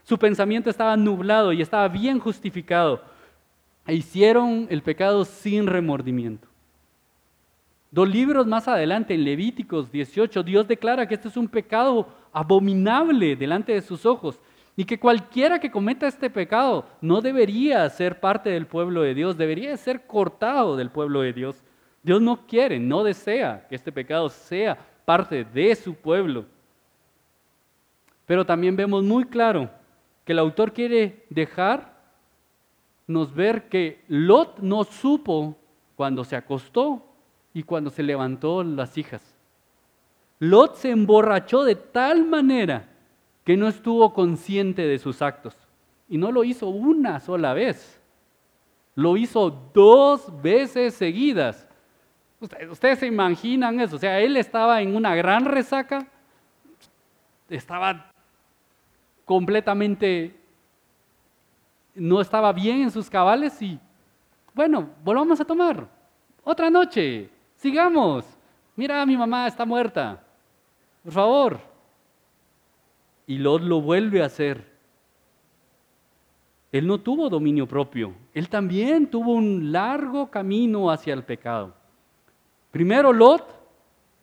[0.05, 3.03] Su pensamiento estaba nublado y estaba bien justificado.
[3.87, 6.49] E hicieron el pecado sin remordimiento.
[7.91, 13.37] Dos libros más adelante, en Levíticos 18, Dios declara que este es un pecado abominable
[13.37, 14.41] delante de sus ojos
[14.77, 19.39] y que cualquiera que cometa este pecado no debería ser parte del pueblo de Dios,
[19.39, 21.65] debería ser cortado del pueblo de Dios.
[22.03, 26.45] Dios no quiere, no desea que este pecado sea parte de su pueblo.
[28.27, 29.71] Pero también vemos muy claro
[30.27, 31.95] que el autor quiere dejarnos
[33.35, 35.57] ver que Lot no supo
[35.95, 37.03] cuando se acostó
[37.55, 39.35] y cuando se levantó las hijas.
[40.39, 42.91] Lot se emborrachó de tal manera
[43.47, 45.57] que no estuvo consciente de sus actos.
[46.09, 48.03] Y no lo hizo una sola vez.
[48.97, 51.69] Lo hizo dos veces seguidas.
[52.41, 53.95] Ustedes, se imaginan eso.
[53.95, 56.09] O sea, él estaba en una gran resaca.
[57.49, 58.11] Estaba
[59.25, 60.35] completamente...
[61.95, 63.79] No estaba bien en sus cabales y...
[64.55, 65.87] Bueno, volvamos a tomar.
[66.43, 67.31] Otra noche.
[67.55, 68.25] Sigamos.
[68.75, 70.21] Mira, mi mamá está muerta.
[71.05, 71.76] Por favor.
[73.27, 74.77] Y Lot lo vuelve a hacer.
[76.73, 78.15] Él no tuvo dominio propio.
[78.35, 81.75] Él también tuvo un largo camino hacia el pecado.
[82.71, 83.45] Primero Lot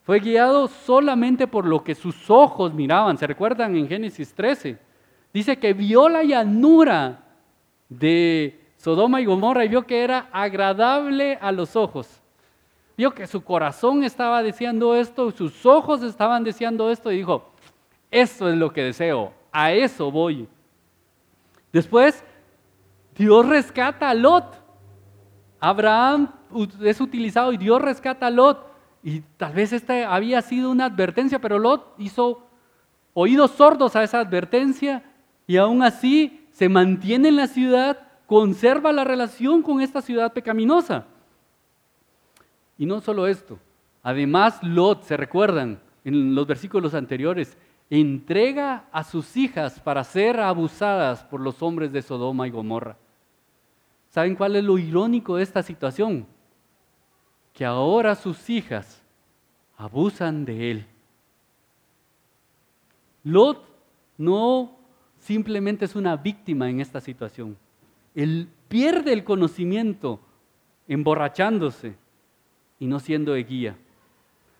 [0.04, 3.18] fue guiado solamente por lo que sus ojos miraban.
[3.18, 4.78] ¿Se recuerdan en Génesis 13?
[5.34, 7.24] Dice que vio la llanura
[7.90, 12.22] de Sodoma y Gomorra y vio que era agradable a los ojos.
[12.98, 17.53] Vio que su corazón estaba deseando esto, sus ojos estaban deseando esto y dijo,
[18.14, 20.48] eso es lo que deseo, a eso voy.
[21.72, 22.24] Después,
[23.18, 24.62] Dios rescata a Lot.
[25.60, 26.32] Abraham
[26.84, 28.68] es utilizado y Dios rescata a Lot.
[29.02, 32.48] Y tal vez esta había sido una advertencia, pero Lot hizo
[33.16, 35.04] oídos sordos a esa advertencia
[35.48, 41.06] y aún así se mantiene en la ciudad, conserva la relación con esta ciudad pecaminosa.
[42.78, 43.58] Y no solo esto,
[44.04, 47.58] además Lot, se recuerdan en los versículos anteriores,
[48.00, 52.98] entrega a sus hijas para ser abusadas por los hombres de Sodoma y Gomorra.
[54.10, 56.26] ¿Saben cuál es lo irónico de esta situación?
[57.54, 59.04] Que ahora sus hijas
[59.78, 60.86] abusan de él.
[63.24, 63.64] Lot
[64.18, 64.76] no
[65.20, 67.56] simplemente es una víctima en esta situación.
[68.16, 70.20] Él pierde el conocimiento
[70.88, 71.96] emborrachándose
[72.80, 73.78] y no siendo de guía.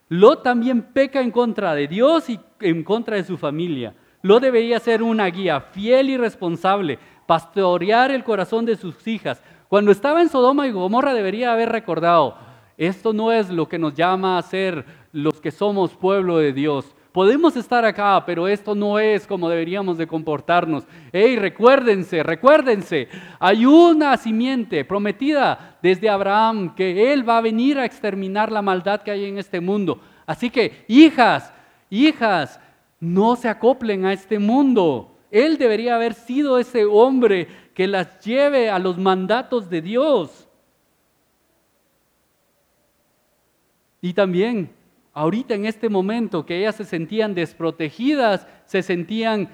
[0.10, 3.96] Lot también peca en contra de Dios y en contra de su familia.
[4.22, 9.42] Lot debería ser una guía fiel y responsable, pastorear el corazón de sus hijas.
[9.68, 12.38] Cuando estaba en Sodoma y Gomorra debería haber recordado,
[12.78, 16.96] esto no es lo que nos llama a ser los que somos pueblo de Dios.
[17.14, 20.84] Podemos estar acá, pero esto no es como deberíamos de comportarnos.
[21.12, 23.08] Hey, recuérdense, recuérdense,
[23.40, 29.04] hay una simiente prometida desde Abraham que Él va a venir a exterminar la maldad
[29.04, 30.02] que hay en este mundo.
[30.26, 31.54] Así que, hijas,
[31.92, 32.60] hijas,
[33.00, 35.16] no se acoplen a este mundo.
[35.30, 40.48] Él debería haber sido ese hombre que las lleve a los mandatos de Dios.
[44.02, 44.72] Y también
[45.14, 49.50] ahorita en este momento que ellas se sentían desprotegidas, se sentían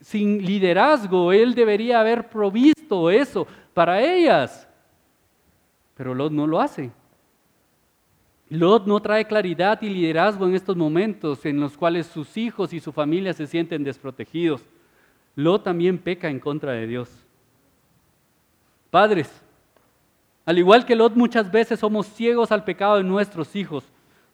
[0.00, 4.66] sin liderazgo, él debería haber provisto eso para ellas.
[5.94, 6.90] Pero Lot no lo hace.
[8.48, 12.80] Lot no trae claridad y liderazgo en estos momentos en los cuales sus hijos y
[12.80, 14.62] su familia se sienten desprotegidos.
[15.34, 17.10] Lot también peca en contra de Dios.
[18.90, 19.42] Padres,
[20.44, 23.84] al igual que Lot muchas veces somos ciegos al pecado de nuestros hijos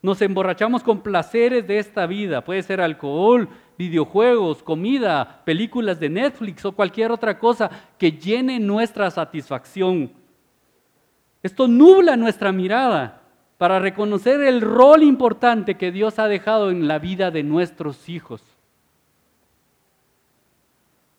[0.02, 2.42] nos emborrachamos con placeres de esta vida.
[2.42, 3.48] Puede ser alcohol,
[3.78, 10.12] videojuegos, comida, películas de Netflix o cualquier otra cosa que llene nuestra satisfacción.
[11.40, 13.22] Esto nubla nuestra mirada
[13.58, 18.42] para reconocer el rol importante que Dios ha dejado en la vida de nuestros hijos.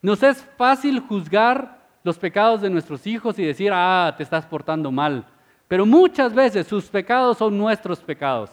[0.02, 4.92] Nos es fácil juzgar los pecados de nuestros hijos y decir, ah, te estás portando
[4.92, 5.26] mal.
[5.70, 8.50] Pero muchas veces sus pecados son nuestros pecados.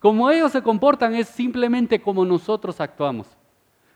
[0.00, 3.26] Como ellos se comportan es simplemente como nosotros actuamos.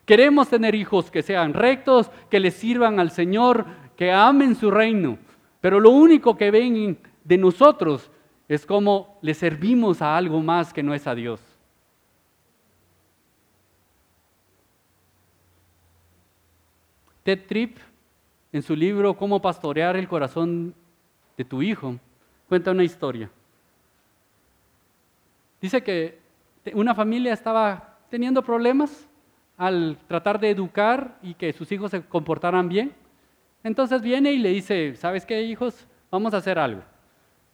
[0.04, 5.18] Queremos tener hijos que sean rectos, que les sirvan al Señor, que amen su reino.
[5.60, 8.10] Pero lo único que ven de nosotros
[8.48, 11.40] es como le servimos a algo más que no es a Dios.
[17.22, 17.78] Ted Tripp,
[18.52, 20.74] en su libro Cómo pastorear el corazón
[21.36, 21.96] de tu hijo,
[22.48, 23.30] cuenta una historia.
[25.62, 26.18] Dice que
[26.74, 29.08] una familia estaba teniendo problemas
[29.56, 32.92] al tratar de educar y que sus hijos se comportaran bien.
[33.62, 35.86] Entonces viene y le dice, ¿sabes qué, hijos?
[36.10, 36.82] Vamos a hacer algo.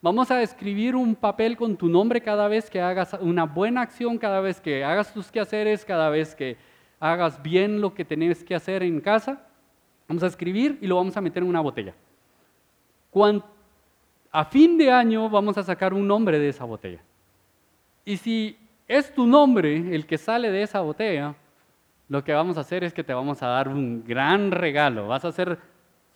[0.00, 4.16] Vamos a escribir un papel con tu nombre cada vez que hagas una buena acción,
[4.16, 6.56] cada vez que hagas tus quehaceres, cada vez que
[7.00, 9.44] hagas bien lo que tenés que hacer en casa.
[10.08, 11.94] Vamos a escribir y lo vamos a meter en una botella.
[14.32, 17.02] a fin de año vamos a sacar un nombre de esa botella.
[18.08, 18.56] Y si
[18.86, 21.34] es tu nombre el que sale de esa botella,
[22.08, 25.08] lo que vamos a hacer es que te vamos a dar un gran regalo.
[25.08, 25.58] Vas a ser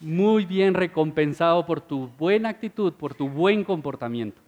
[0.00, 4.40] muy bien recompensado por tu buena actitud, por tu buen comportamiento.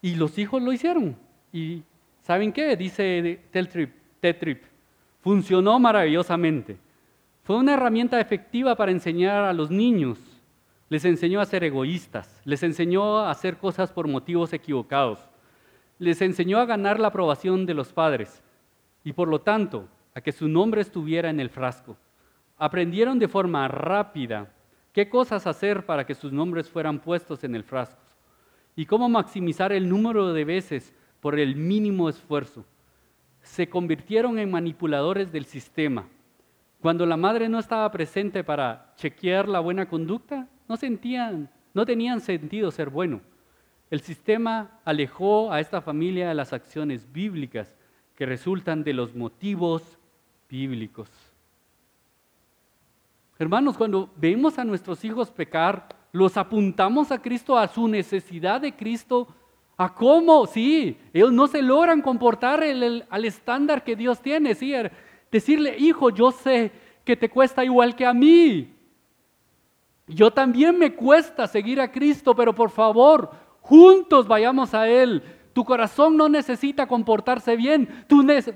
[0.00, 1.16] Y los hijos lo hicieron.
[1.52, 1.82] Y
[2.20, 2.76] ¿saben qué?
[2.76, 4.62] Dice Ted Trip.
[5.22, 6.76] Funcionó maravillosamente.
[7.42, 10.20] Fue una herramienta efectiva para enseñar a los niños.
[10.88, 12.40] Les enseñó a ser egoístas.
[12.44, 15.31] Les enseñó a hacer cosas por motivos equivocados
[16.02, 18.42] les enseñó a ganar la aprobación de los padres
[19.04, 19.86] y por lo tanto
[20.16, 21.96] a que su nombre estuviera en el frasco.
[22.58, 24.52] Aprendieron de forma rápida
[24.92, 28.02] qué cosas hacer para que sus nombres fueran puestos en el frasco
[28.74, 32.64] y cómo maximizar el número de veces por el mínimo esfuerzo.
[33.40, 36.08] Se convirtieron en manipuladores del sistema.
[36.80, 42.90] Cuando la madre no estaba presente para chequear la buena conducta, no tenían sentido ser
[42.90, 43.20] bueno.
[43.92, 47.76] El sistema alejó a esta familia de las acciones bíblicas
[48.16, 49.82] que resultan de los motivos
[50.48, 51.10] bíblicos.
[53.38, 58.74] Hermanos, cuando vemos a nuestros hijos pecar, los apuntamos a Cristo, a su necesidad de
[58.74, 59.28] Cristo,
[59.76, 64.90] a cómo, sí, ellos no se logran comportar al estándar que Dios tiene, sí, er,
[65.30, 66.72] decirle, hijo, yo sé
[67.04, 68.74] que te cuesta igual que a mí.
[70.06, 75.22] Yo también me cuesta seguir a Cristo, pero por favor, Juntos vayamos a Él.
[75.52, 78.06] Tu corazón no necesita comportarse bien,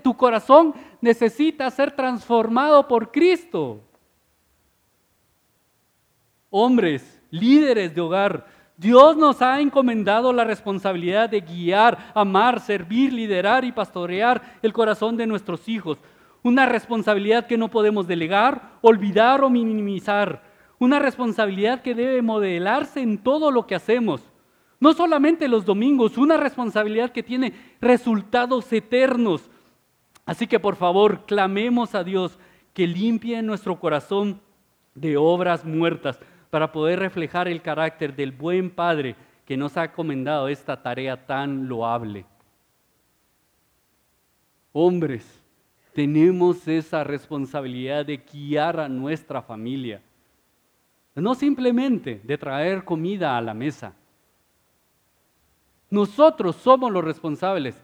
[0.02, 3.80] tu, corazón necesita ser transformado por Cristo.
[6.48, 8.46] Hombres, líderes de hogar,
[8.78, 15.16] Dios nos ha encomendado la responsabilidad de guiar, amar, servir, liderar y pastorear el corazón
[15.16, 15.98] de nuestros hijos.
[16.42, 20.42] Una responsabilidad que no podemos delegar, olvidar o minimizar.
[20.78, 24.22] Una responsabilidad que debe modelarse en todo lo que hacemos.
[24.79, 29.51] No solamente los domingos, una responsabilidad que tiene resultados eternos.
[30.24, 32.39] Así que por favor, clamemos a Dios
[32.74, 34.41] que limpie nuestro corazón
[34.95, 36.18] de obras muertas,
[36.51, 41.68] para poder reflejar el carácter del buen Padre que nos ha comendado esta tarea tan
[41.68, 42.24] loable.
[44.72, 45.43] Hombres,
[45.93, 50.03] tenemos esa responsabilidad de guiar a nuestra familia.
[51.14, 53.95] No simplemente de traer comida a la mesa.
[55.97, 57.74] Nosotros somos los responsables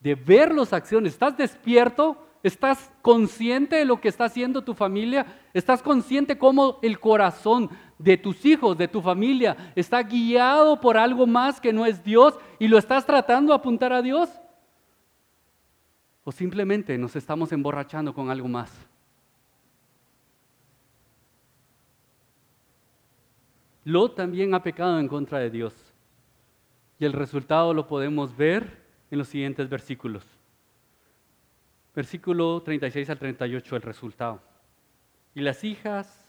[0.00, 1.14] de ver las acciones.
[1.14, 2.18] ¿Estás despierto?
[2.42, 5.24] ¿Estás consciente de lo que está haciendo tu familia?
[5.54, 11.26] ¿Estás consciente cómo el corazón de tus hijos, de tu familia, está guiado por algo
[11.26, 14.28] más que no es Dios y lo estás tratando de apuntar a Dios?
[16.22, 18.70] ¿O simplemente nos estamos emborrachando con algo más?
[23.84, 25.83] Lot también ha pecado en contra de Dios.
[26.98, 30.24] Y el resultado lo podemos ver en los siguientes versículos.
[31.94, 34.40] Versículo 36 al 38, el resultado.
[35.34, 36.24] Y las hijas,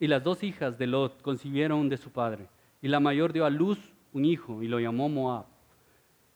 [0.00, 2.48] y las dos hijas de Lot concibieron de su padre.
[2.80, 5.46] Y la mayor dio a luz un hijo y lo llamó Moab.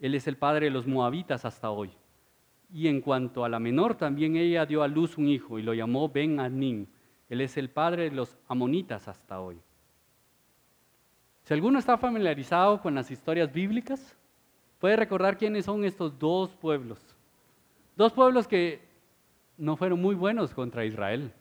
[0.01, 1.91] Él es el padre de los moabitas hasta hoy.
[2.73, 5.75] Y en cuanto a la menor, también ella dio a luz un hijo y lo
[5.75, 6.89] llamó Ben Anin.
[7.29, 9.61] Él es el padre de los amonitas hasta hoy.
[11.45, 14.16] Si alguno está familiarizado con las historias bíblicas,
[14.78, 16.99] puede recordar quiénes son estos dos pueblos.
[17.97, 18.80] Dos pueblos que
[19.59, 21.32] no fueron muy buenos contra Israel.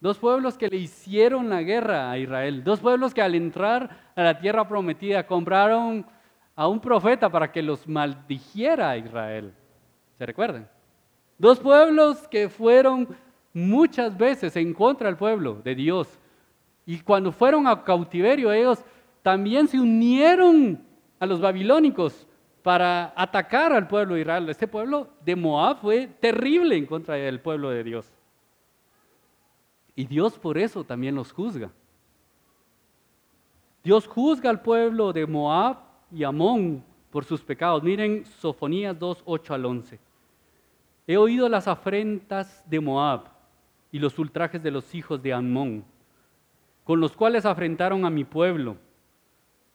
[0.00, 2.64] Dos pueblos que le hicieron la guerra a Israel.
[2.64, 6.06] Dos pueblos que al entrar a la tierra prometida compraron
[6.54, 9.54] a un profeta para que los maldijera a Israel.
[10.16, 10.68] ¿Se recuerdan?
[11.38, 13.08] Dos pueblos que fueron
[13.52, 16.18] muchas veces en contra del pueblo de Dios.
[16.84, 18.84] Y cuando fueron a cautiverio ellos
[19.22, 20.82] también se unieron
[21.18, 22.26] a los babilónicos
[22.62, 24.48] para atacar al pueblo de Israel.
[24.48, 28.10] Este pueblo de Moab fue terrible en contra del pueblo de Dios.
[29.94, 31.70] Y Dios por eso también los juzga.
[33.82, 35.78] Dios juzga al pueblo de Moab
[36.12, 37.82] y Amón por sus pecados.
[37.82, 39.98] Miren Sofonías 2, 8 al 11.
[41.06, 43.24] He oído las afrentas de Moab
[43.90, 45.84] y los ultrajes de los hijos de Amón,
[46.84, 48.76] con los cuales afrentaron a mi pueblo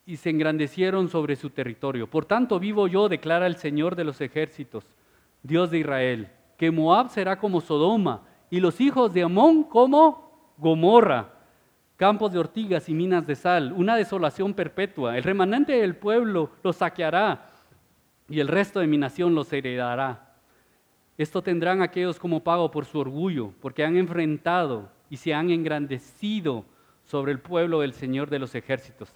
[0.06, 2.08] y se engrandecieron sobre su territorio.
[2.08, 4.86] Por tanto vivo yo, declara el Señor de los ejércitos,
[5.42, 11.34] Dios de Israel, que Moab será como Sodoma y los hijos de Amón como Gomorra,
[11.98, 15.18] campos de ortigas y minas de sal, una desolación perpetua.
[15.18, 17.50] El remanente del pueblo los saqueará
[18.30, 20.36] y el resto de mi nación los heredará.
[21.18, 26.66] Esto tendrán aquellos como pago por su orgullo, porque han enfrentado y se han engrandecido
[27.06, 29.14] sobre el pueblo del Señor de los ejércitos.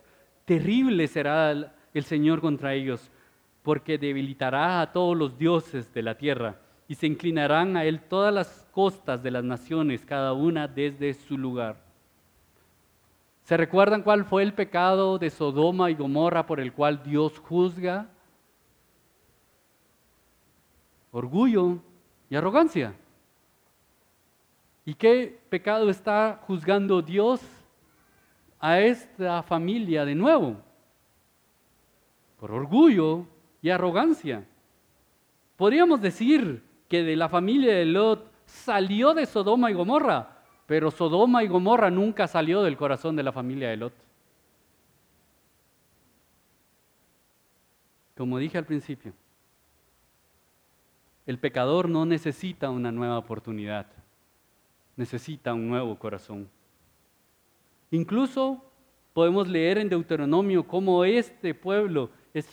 [0.50, 1.52] Terrible será
[1.93, 3.12] el Señor contra ellos,
[3.62, 8.34] porque debilitará a todos los dioses de la tierra y se inclinarán a él todas
[8.34, 11.78] las costas de las naciones, cada una desde su lugar.
[13.43, 18.10] ¿Se recuerdan cuál fue el pecado de Sodoma y Gomorra por el cual Dios juzga?
[21.12, 21.78] Orgullo
[22.28, 22.95] y arrogancia.
[24.84, 27.39] ¿Y qué pecado está juzgando Dios
[28.60, 30.57] a esta familia de nuevo?
[32.39, 33.26] Por orgullo
[33.62, 34.45] y arrogancia.
[35.55, 41.43] Podríamos decir que de la familia de Lot salió de Sodoma y Gomorra, pero Sodoma
[41.43, 43.93] y Gomorra nunca salió del corazón de la familia de Lot.
[48.16, 49.14] Como dije al principio,
[51.26, 53.86] el pecador no necesita una nueva oportunidad,
[54.95, 56.49] necesita un nuevo corazón.
[57.92, 58.64] Incluso
[59.14, 62.48] podemos leer en Deuteronomio cómo este pueblo es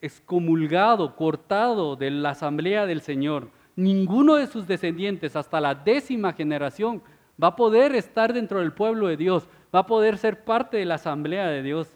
[0.00, 3.50] excomulgado, cortado de la asamblea del Señor.
[3.76, 7.02] Ninguno de sus descendientes hasta la décima generación
[7.42, 10.84] va a poder estar dentro del pueblo de Dios, va a poder ser parte de
[10.84, 11.88] la asamblea de Dios.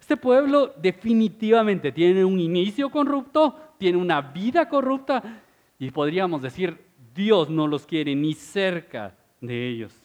[0.00, 5.42] Este pueblo definitivamente tiene un inicio corrupto, tiene una vida corrupta
[5.78, 6.78] y podríamos decir,
[7.14, 10.01] Dios no los quiere ni cerca de ellos.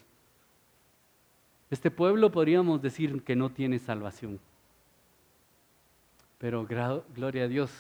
[1.70, 4.40] Este pueblo podríamos decir que no tiene salvación.
[6.38, 7.72] Pero gloria a Dios,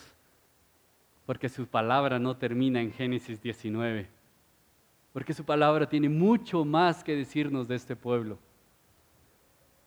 [1.25, 4.07] porque su palabra no termina en Génesis 19,
[5.13, 8.38] porque su palabra tiene mucho más que decirnos de este pueblo.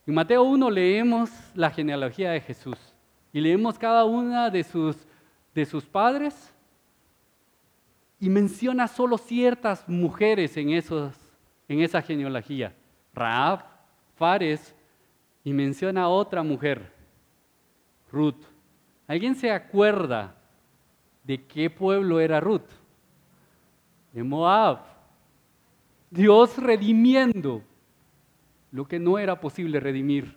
[0.07, 2.79] En Mateo 1 leemos la genealogía de Jesús
[3.33, 4.97] y leemos cada una de sus,
[5.55, 6.55] de sus padres
[8.19, 11.15] y menciona solo ciertas mujeres en, esos,
[11.69, 12.75] en esa genealogía.
[13.15, 13.70] Raab,
[14.21, 14.77] Fares
[15.45, 16.93] y menciona a otra mujer,
[18.13, 18.45] Ruth.
[19.07, 20.37] ¿Alguien se acuerda
[21.25, 22.69] de qué pueblo era Ruth?
[24.13, 24.81] De Moab.
[26.11, 27.63] Dios redimiendo
[28.73, 30.37] lo que no era posible redimir.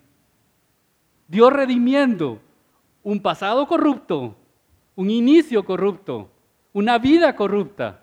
[1.28, 2.40] Dios redimiendo
[3.02, 4.34] un pasado corrupto,
[4.96, 6.30] un inicio corrupto,
[6.72, 8.02] una vida corrupta,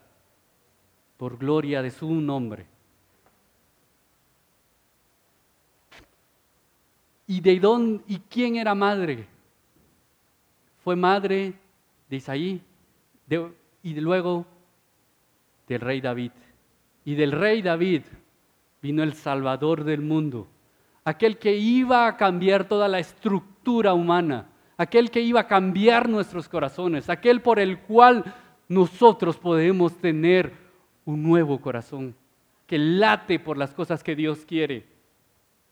[1.18, 2.71] por gloria de su nombre.
[7.32, 9.26] ¿Y de dónde y quién era madre?
[10.84, 11.54] Fue madre
[12.10, 12.62] de Isaí
[13.84, 14.46] y luego
[15.66, 16.34] del rey David.
[17.06, 18.02] Y del rey David
[18.82, 20.46] vino el Salvador del mundo,
[21.06, 26.50] aquel que iba a cambiar toda la estructura humana, aquel que iba a cambiar nuestros
[26.50, 28.26] corazones, aquel por el cual
[28.68, 30.52] nosotros podemos tener
[31.06, 32.14] un nuevo corazón
[32.68, 34.86] que late por las cosas que Dios quiere.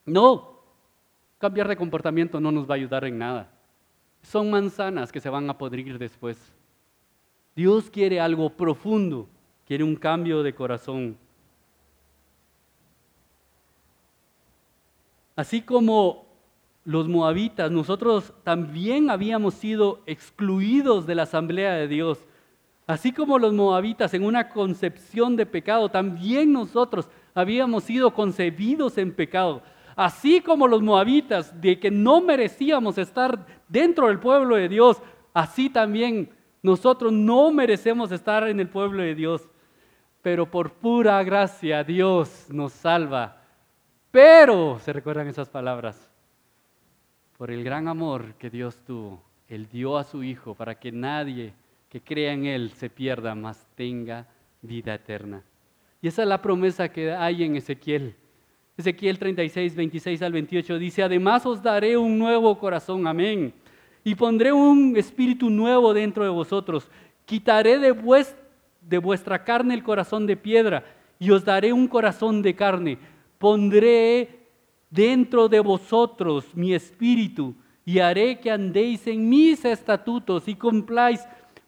[0.06, 0.59] No,
[1.40, 3.50] Cambiar de comportamiento no nos va a ayudar en nada.
[4.22, 6.38] Son manzanas que se van a podrir después.
[7.56, 9.28] Dios quiere algo profundo,
[9.66, 11.18] quiere un cambio de corazón.
[15.38, 16.26] Así como
[16.84, 22.20] los moabitas, nosotros también habíamos sido excluidos de la asamblea de Dios.
[22.86, 29.14] Así como los moabitas en una concepción de pecado, también nosotros habíamos sido concebidos en
[29.14, 29.62] pecado
[30.00, 35.02] así como los moabitas, de que no merecíamos estar dentro del pueblo de Dios,
[35.34, 36.30] así también
[36.64, 39.50] nosotros no merecemos estar en el pueblo de Dios.
[40.22, 43.42] Pero por pura gracia Dios nos salva.
[44.10, 46.10] Pero, ¿se recuerdan esas palabras?
[47.38, 51.54] Por el gran amor que Dios tuvo, Él dio a su Hijo para que nadie
[51.90, 54.28] que crea en Él se pierda, mas tenga
[54.62, 55.44] vida eterna.
[56.02, 58.16] Y esa es la promesa que hay en Ezequiel.
[58.80, 63.54] Ezequiel 36, 26 al 28 dice, además os daré un nuevo corazón, amén.
[64.06, 66.90] Y pondré un espíritu nuevo dentro de vosotros.
[67.26, 67.94] Quitaré de,
[68.80, 70.86] de vuestra carne el corazón de piedra
[71.20, 72.98] y os daré un corazón de carne.
[73.38, 74.48] Pondré
[74.90, 77.54] dentro de vosotros mi espíritu
[77.84, 81.20] y haré que andéis en mis estatutos y cumpláis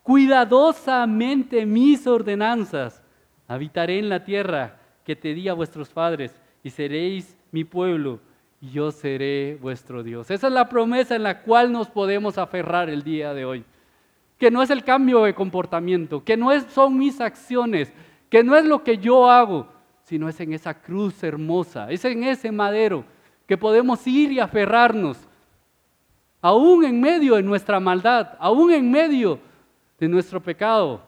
[0.01, 3.03] cuidadosamente mis ordenanzas.
[3.49, 8.20] Habitaré en la tierra que te di a vuestros padres y seréis mi pueblo
[8.62, 10.30] y yo seré vuestro Dios.
[10.30, 13.64] Esa es la promesa en la cual nos podemos aferrar el día de hoy.
[14.38, 17.91] Que no es el cambio de comportamiento, que no son mis acciones,
[18.30, 19.68] que no es lo que yo hago,
[20.03, 23.03] sino es en esa cruz hermosa, es en ese madero
[23.47, 25.18] que podemos ir y aferrarnos,
[26.41, 29.39] aún en medio de nuestra maldad, aún en medio
[29.99, 31.01] de nuestro pecado,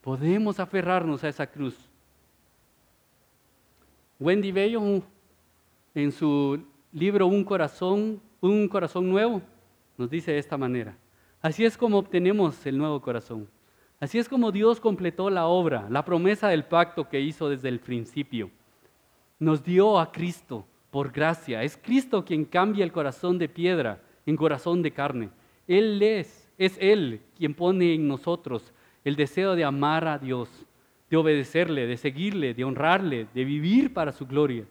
[0.00, 1.89] podemos aferrarnos a esa cruz.
[4.20, 5.02] Wendy Bello,
[5.94, 6.62] en su
[6.92, 9.40] libro Un corazón, un corazón nuevo,
[9.96, 10.94] nos dice de esta manera.
[11.40, 13.48] Así es como obtenemos el nuevo corazón.
[13.98, 17.80] Así es como Dios completó la obra, la promesa del pacto que hizo desde el
[17.80, 18.50] principio.
[19.38, 21.62] Nos dio a Cristo por gracia.
[21.62, 25.30] Es Cristo quien cambia el corazón de piedra en corazón de carne.
[25.66, 28.70] Él es, es Él quien pone en nosotros
[29.02, 30.66] el deseo de amar a Dios
[31.10, 34.64] de obedecerle, de seguirle, de honrarle, de vivir para su gloria.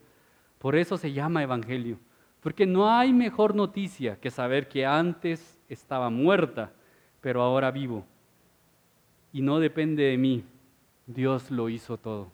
[0.58, 2.00] Por eso se llama Evangelio,
[2.40, 6.72] porque no hay mejor noticia que saber que antes estaba muerta,
[7.20, 8.06] pero ahora vivo.
[9.34, 10.44] Y no depende de mí,
[11.06, 12.32] Dios lo hizo todo.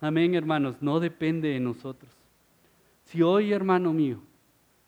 [0.00, 2.10] Amén, hermanos, no depende de nosotros.
[3.04, 4.20] Si hoy, hermano mío,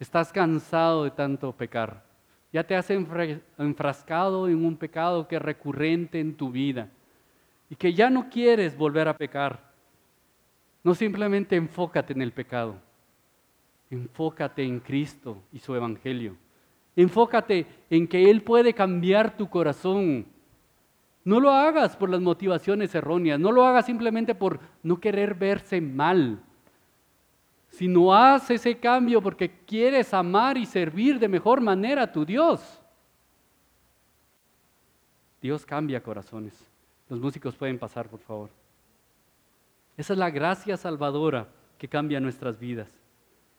[0.01, 2.03] estás cansado de tanto pecar,
[2.53, 6.89] ya te has enfrascado en un pecado que es recurrente en tu vida,
[7.68, 9.72] y que ya no quieres volver a pecar,
[10.82, 12.76] no simplemente enfócate en el pecado,
[13.90, 16.36] enfócate en Cristo y su Evangelio.
[16.96, 20.26] Enfócate en que Él puede cambiar tu corazón.
[21.24, 25.80] No lo hagas por las motivaciones erróneas, no lo hagas simplemente por no querer verse
[25.80, 26.40] mal,
[27.68, 32.80] sino haz ese cambio porque quieres amar y servir de mejor manera a tu Dios.
[35.42, 36.54] Dios cambia corazones.
[37.09, 38.50] Los músicos pueden pasar, por favor.
[39.96, 41.48] Esa es la gracia salvadora
[41.78, 42.88] que cambia nuestras vidas.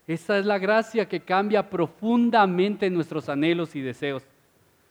[0.06, 4.24] Esa es la gracia que cambia profundamente nuestros anhelos y deseos,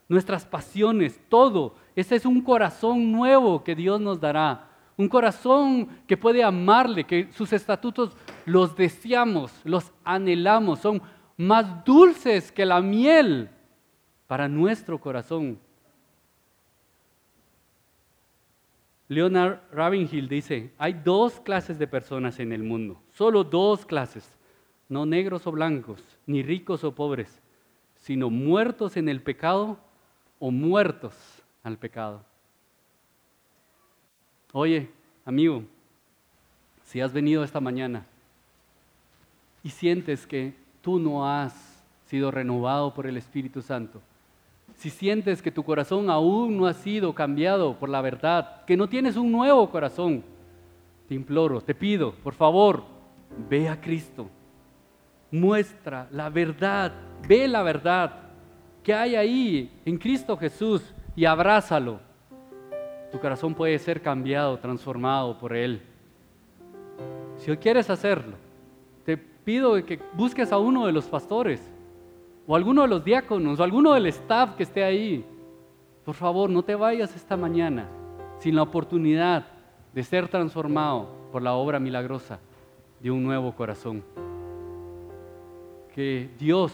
[0.09, 1.74] nuestras pasiones, todo.
[1.94, 4.70] Ese es un corazón nuevo que Dios nos dará.
[4.96, 11.02] Un corazón que puede amarle, que sus estatutos los deseamos, los anhelamos, son
[11.36, 13.50] más dulces que la miel
[14.26, 15.59] para nuestro corazón.
[19.09, 24.28] Leonard Ravenhill dice, hay dos clases de personas en el mundo, solo dos clases,
[24.88, 27.40] no negros o blancos, ni ricos o pobres,
[27.98, 29.78] sino muertos en el pecado
[30.38, 31.14] o muertos
[31.62, 32.24] al pecado.
[34.52, 34.90] Oye,
[35.24, 35.62] amigo,
[36.84, 38.07] si has venido esta mañana
[39.62, 44.00] y sientes que tú no has sido renovado por el Espíritu Santo,
[44.77, 48.89] si sientes que tu corazón aún no ha sido cambiado por la verdad, que no
[48.89, 50.22] tienes un nuevo corazón,
[51.09, 52.85] te imploro, te pido, por favor,
[53.49, 54.29] ve a Cristo.
[55.31, 56.93] Muestra la verdad,
[57.27, 58.12] ve la verdad
[58.83, 61.99] que hay ahí en Cristo Jesús y abrázalo.
[63.11, 65.81] Tu corazón puede ser cambiado, transformado por Él.
[67.39, 68.37] Si hoy quieres hacerlo,
[69.05, 71.61] te pido que busques a uno de los pastores
[72.47, 75.24] o alguno de los diáconos o alguno del staff que esté ahí.
[76.05, 77.88] Por favor, no te vayas esta mañana
[78.38, 79.47] sin la oportunidad
[79.92, 82.38] de ser transformado por la obra milagrosa
[83.01, 84.05] de un nuevo corazón.
[85.94, 86.72] Que Dios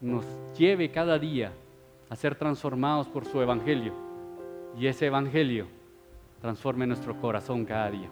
[0.00, 0.24] nos
[0.56, 1.52] lleve cada día
[2.08, 3.92] a ser transformados por su evangelio
[4.78, 5.66] y ese evangelio
[6.40, 8.08] transforme nuestro corazón cada día.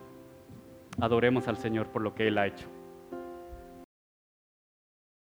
[1.01, 2.76] Adoremos al Señor por lo que Él ha hecho.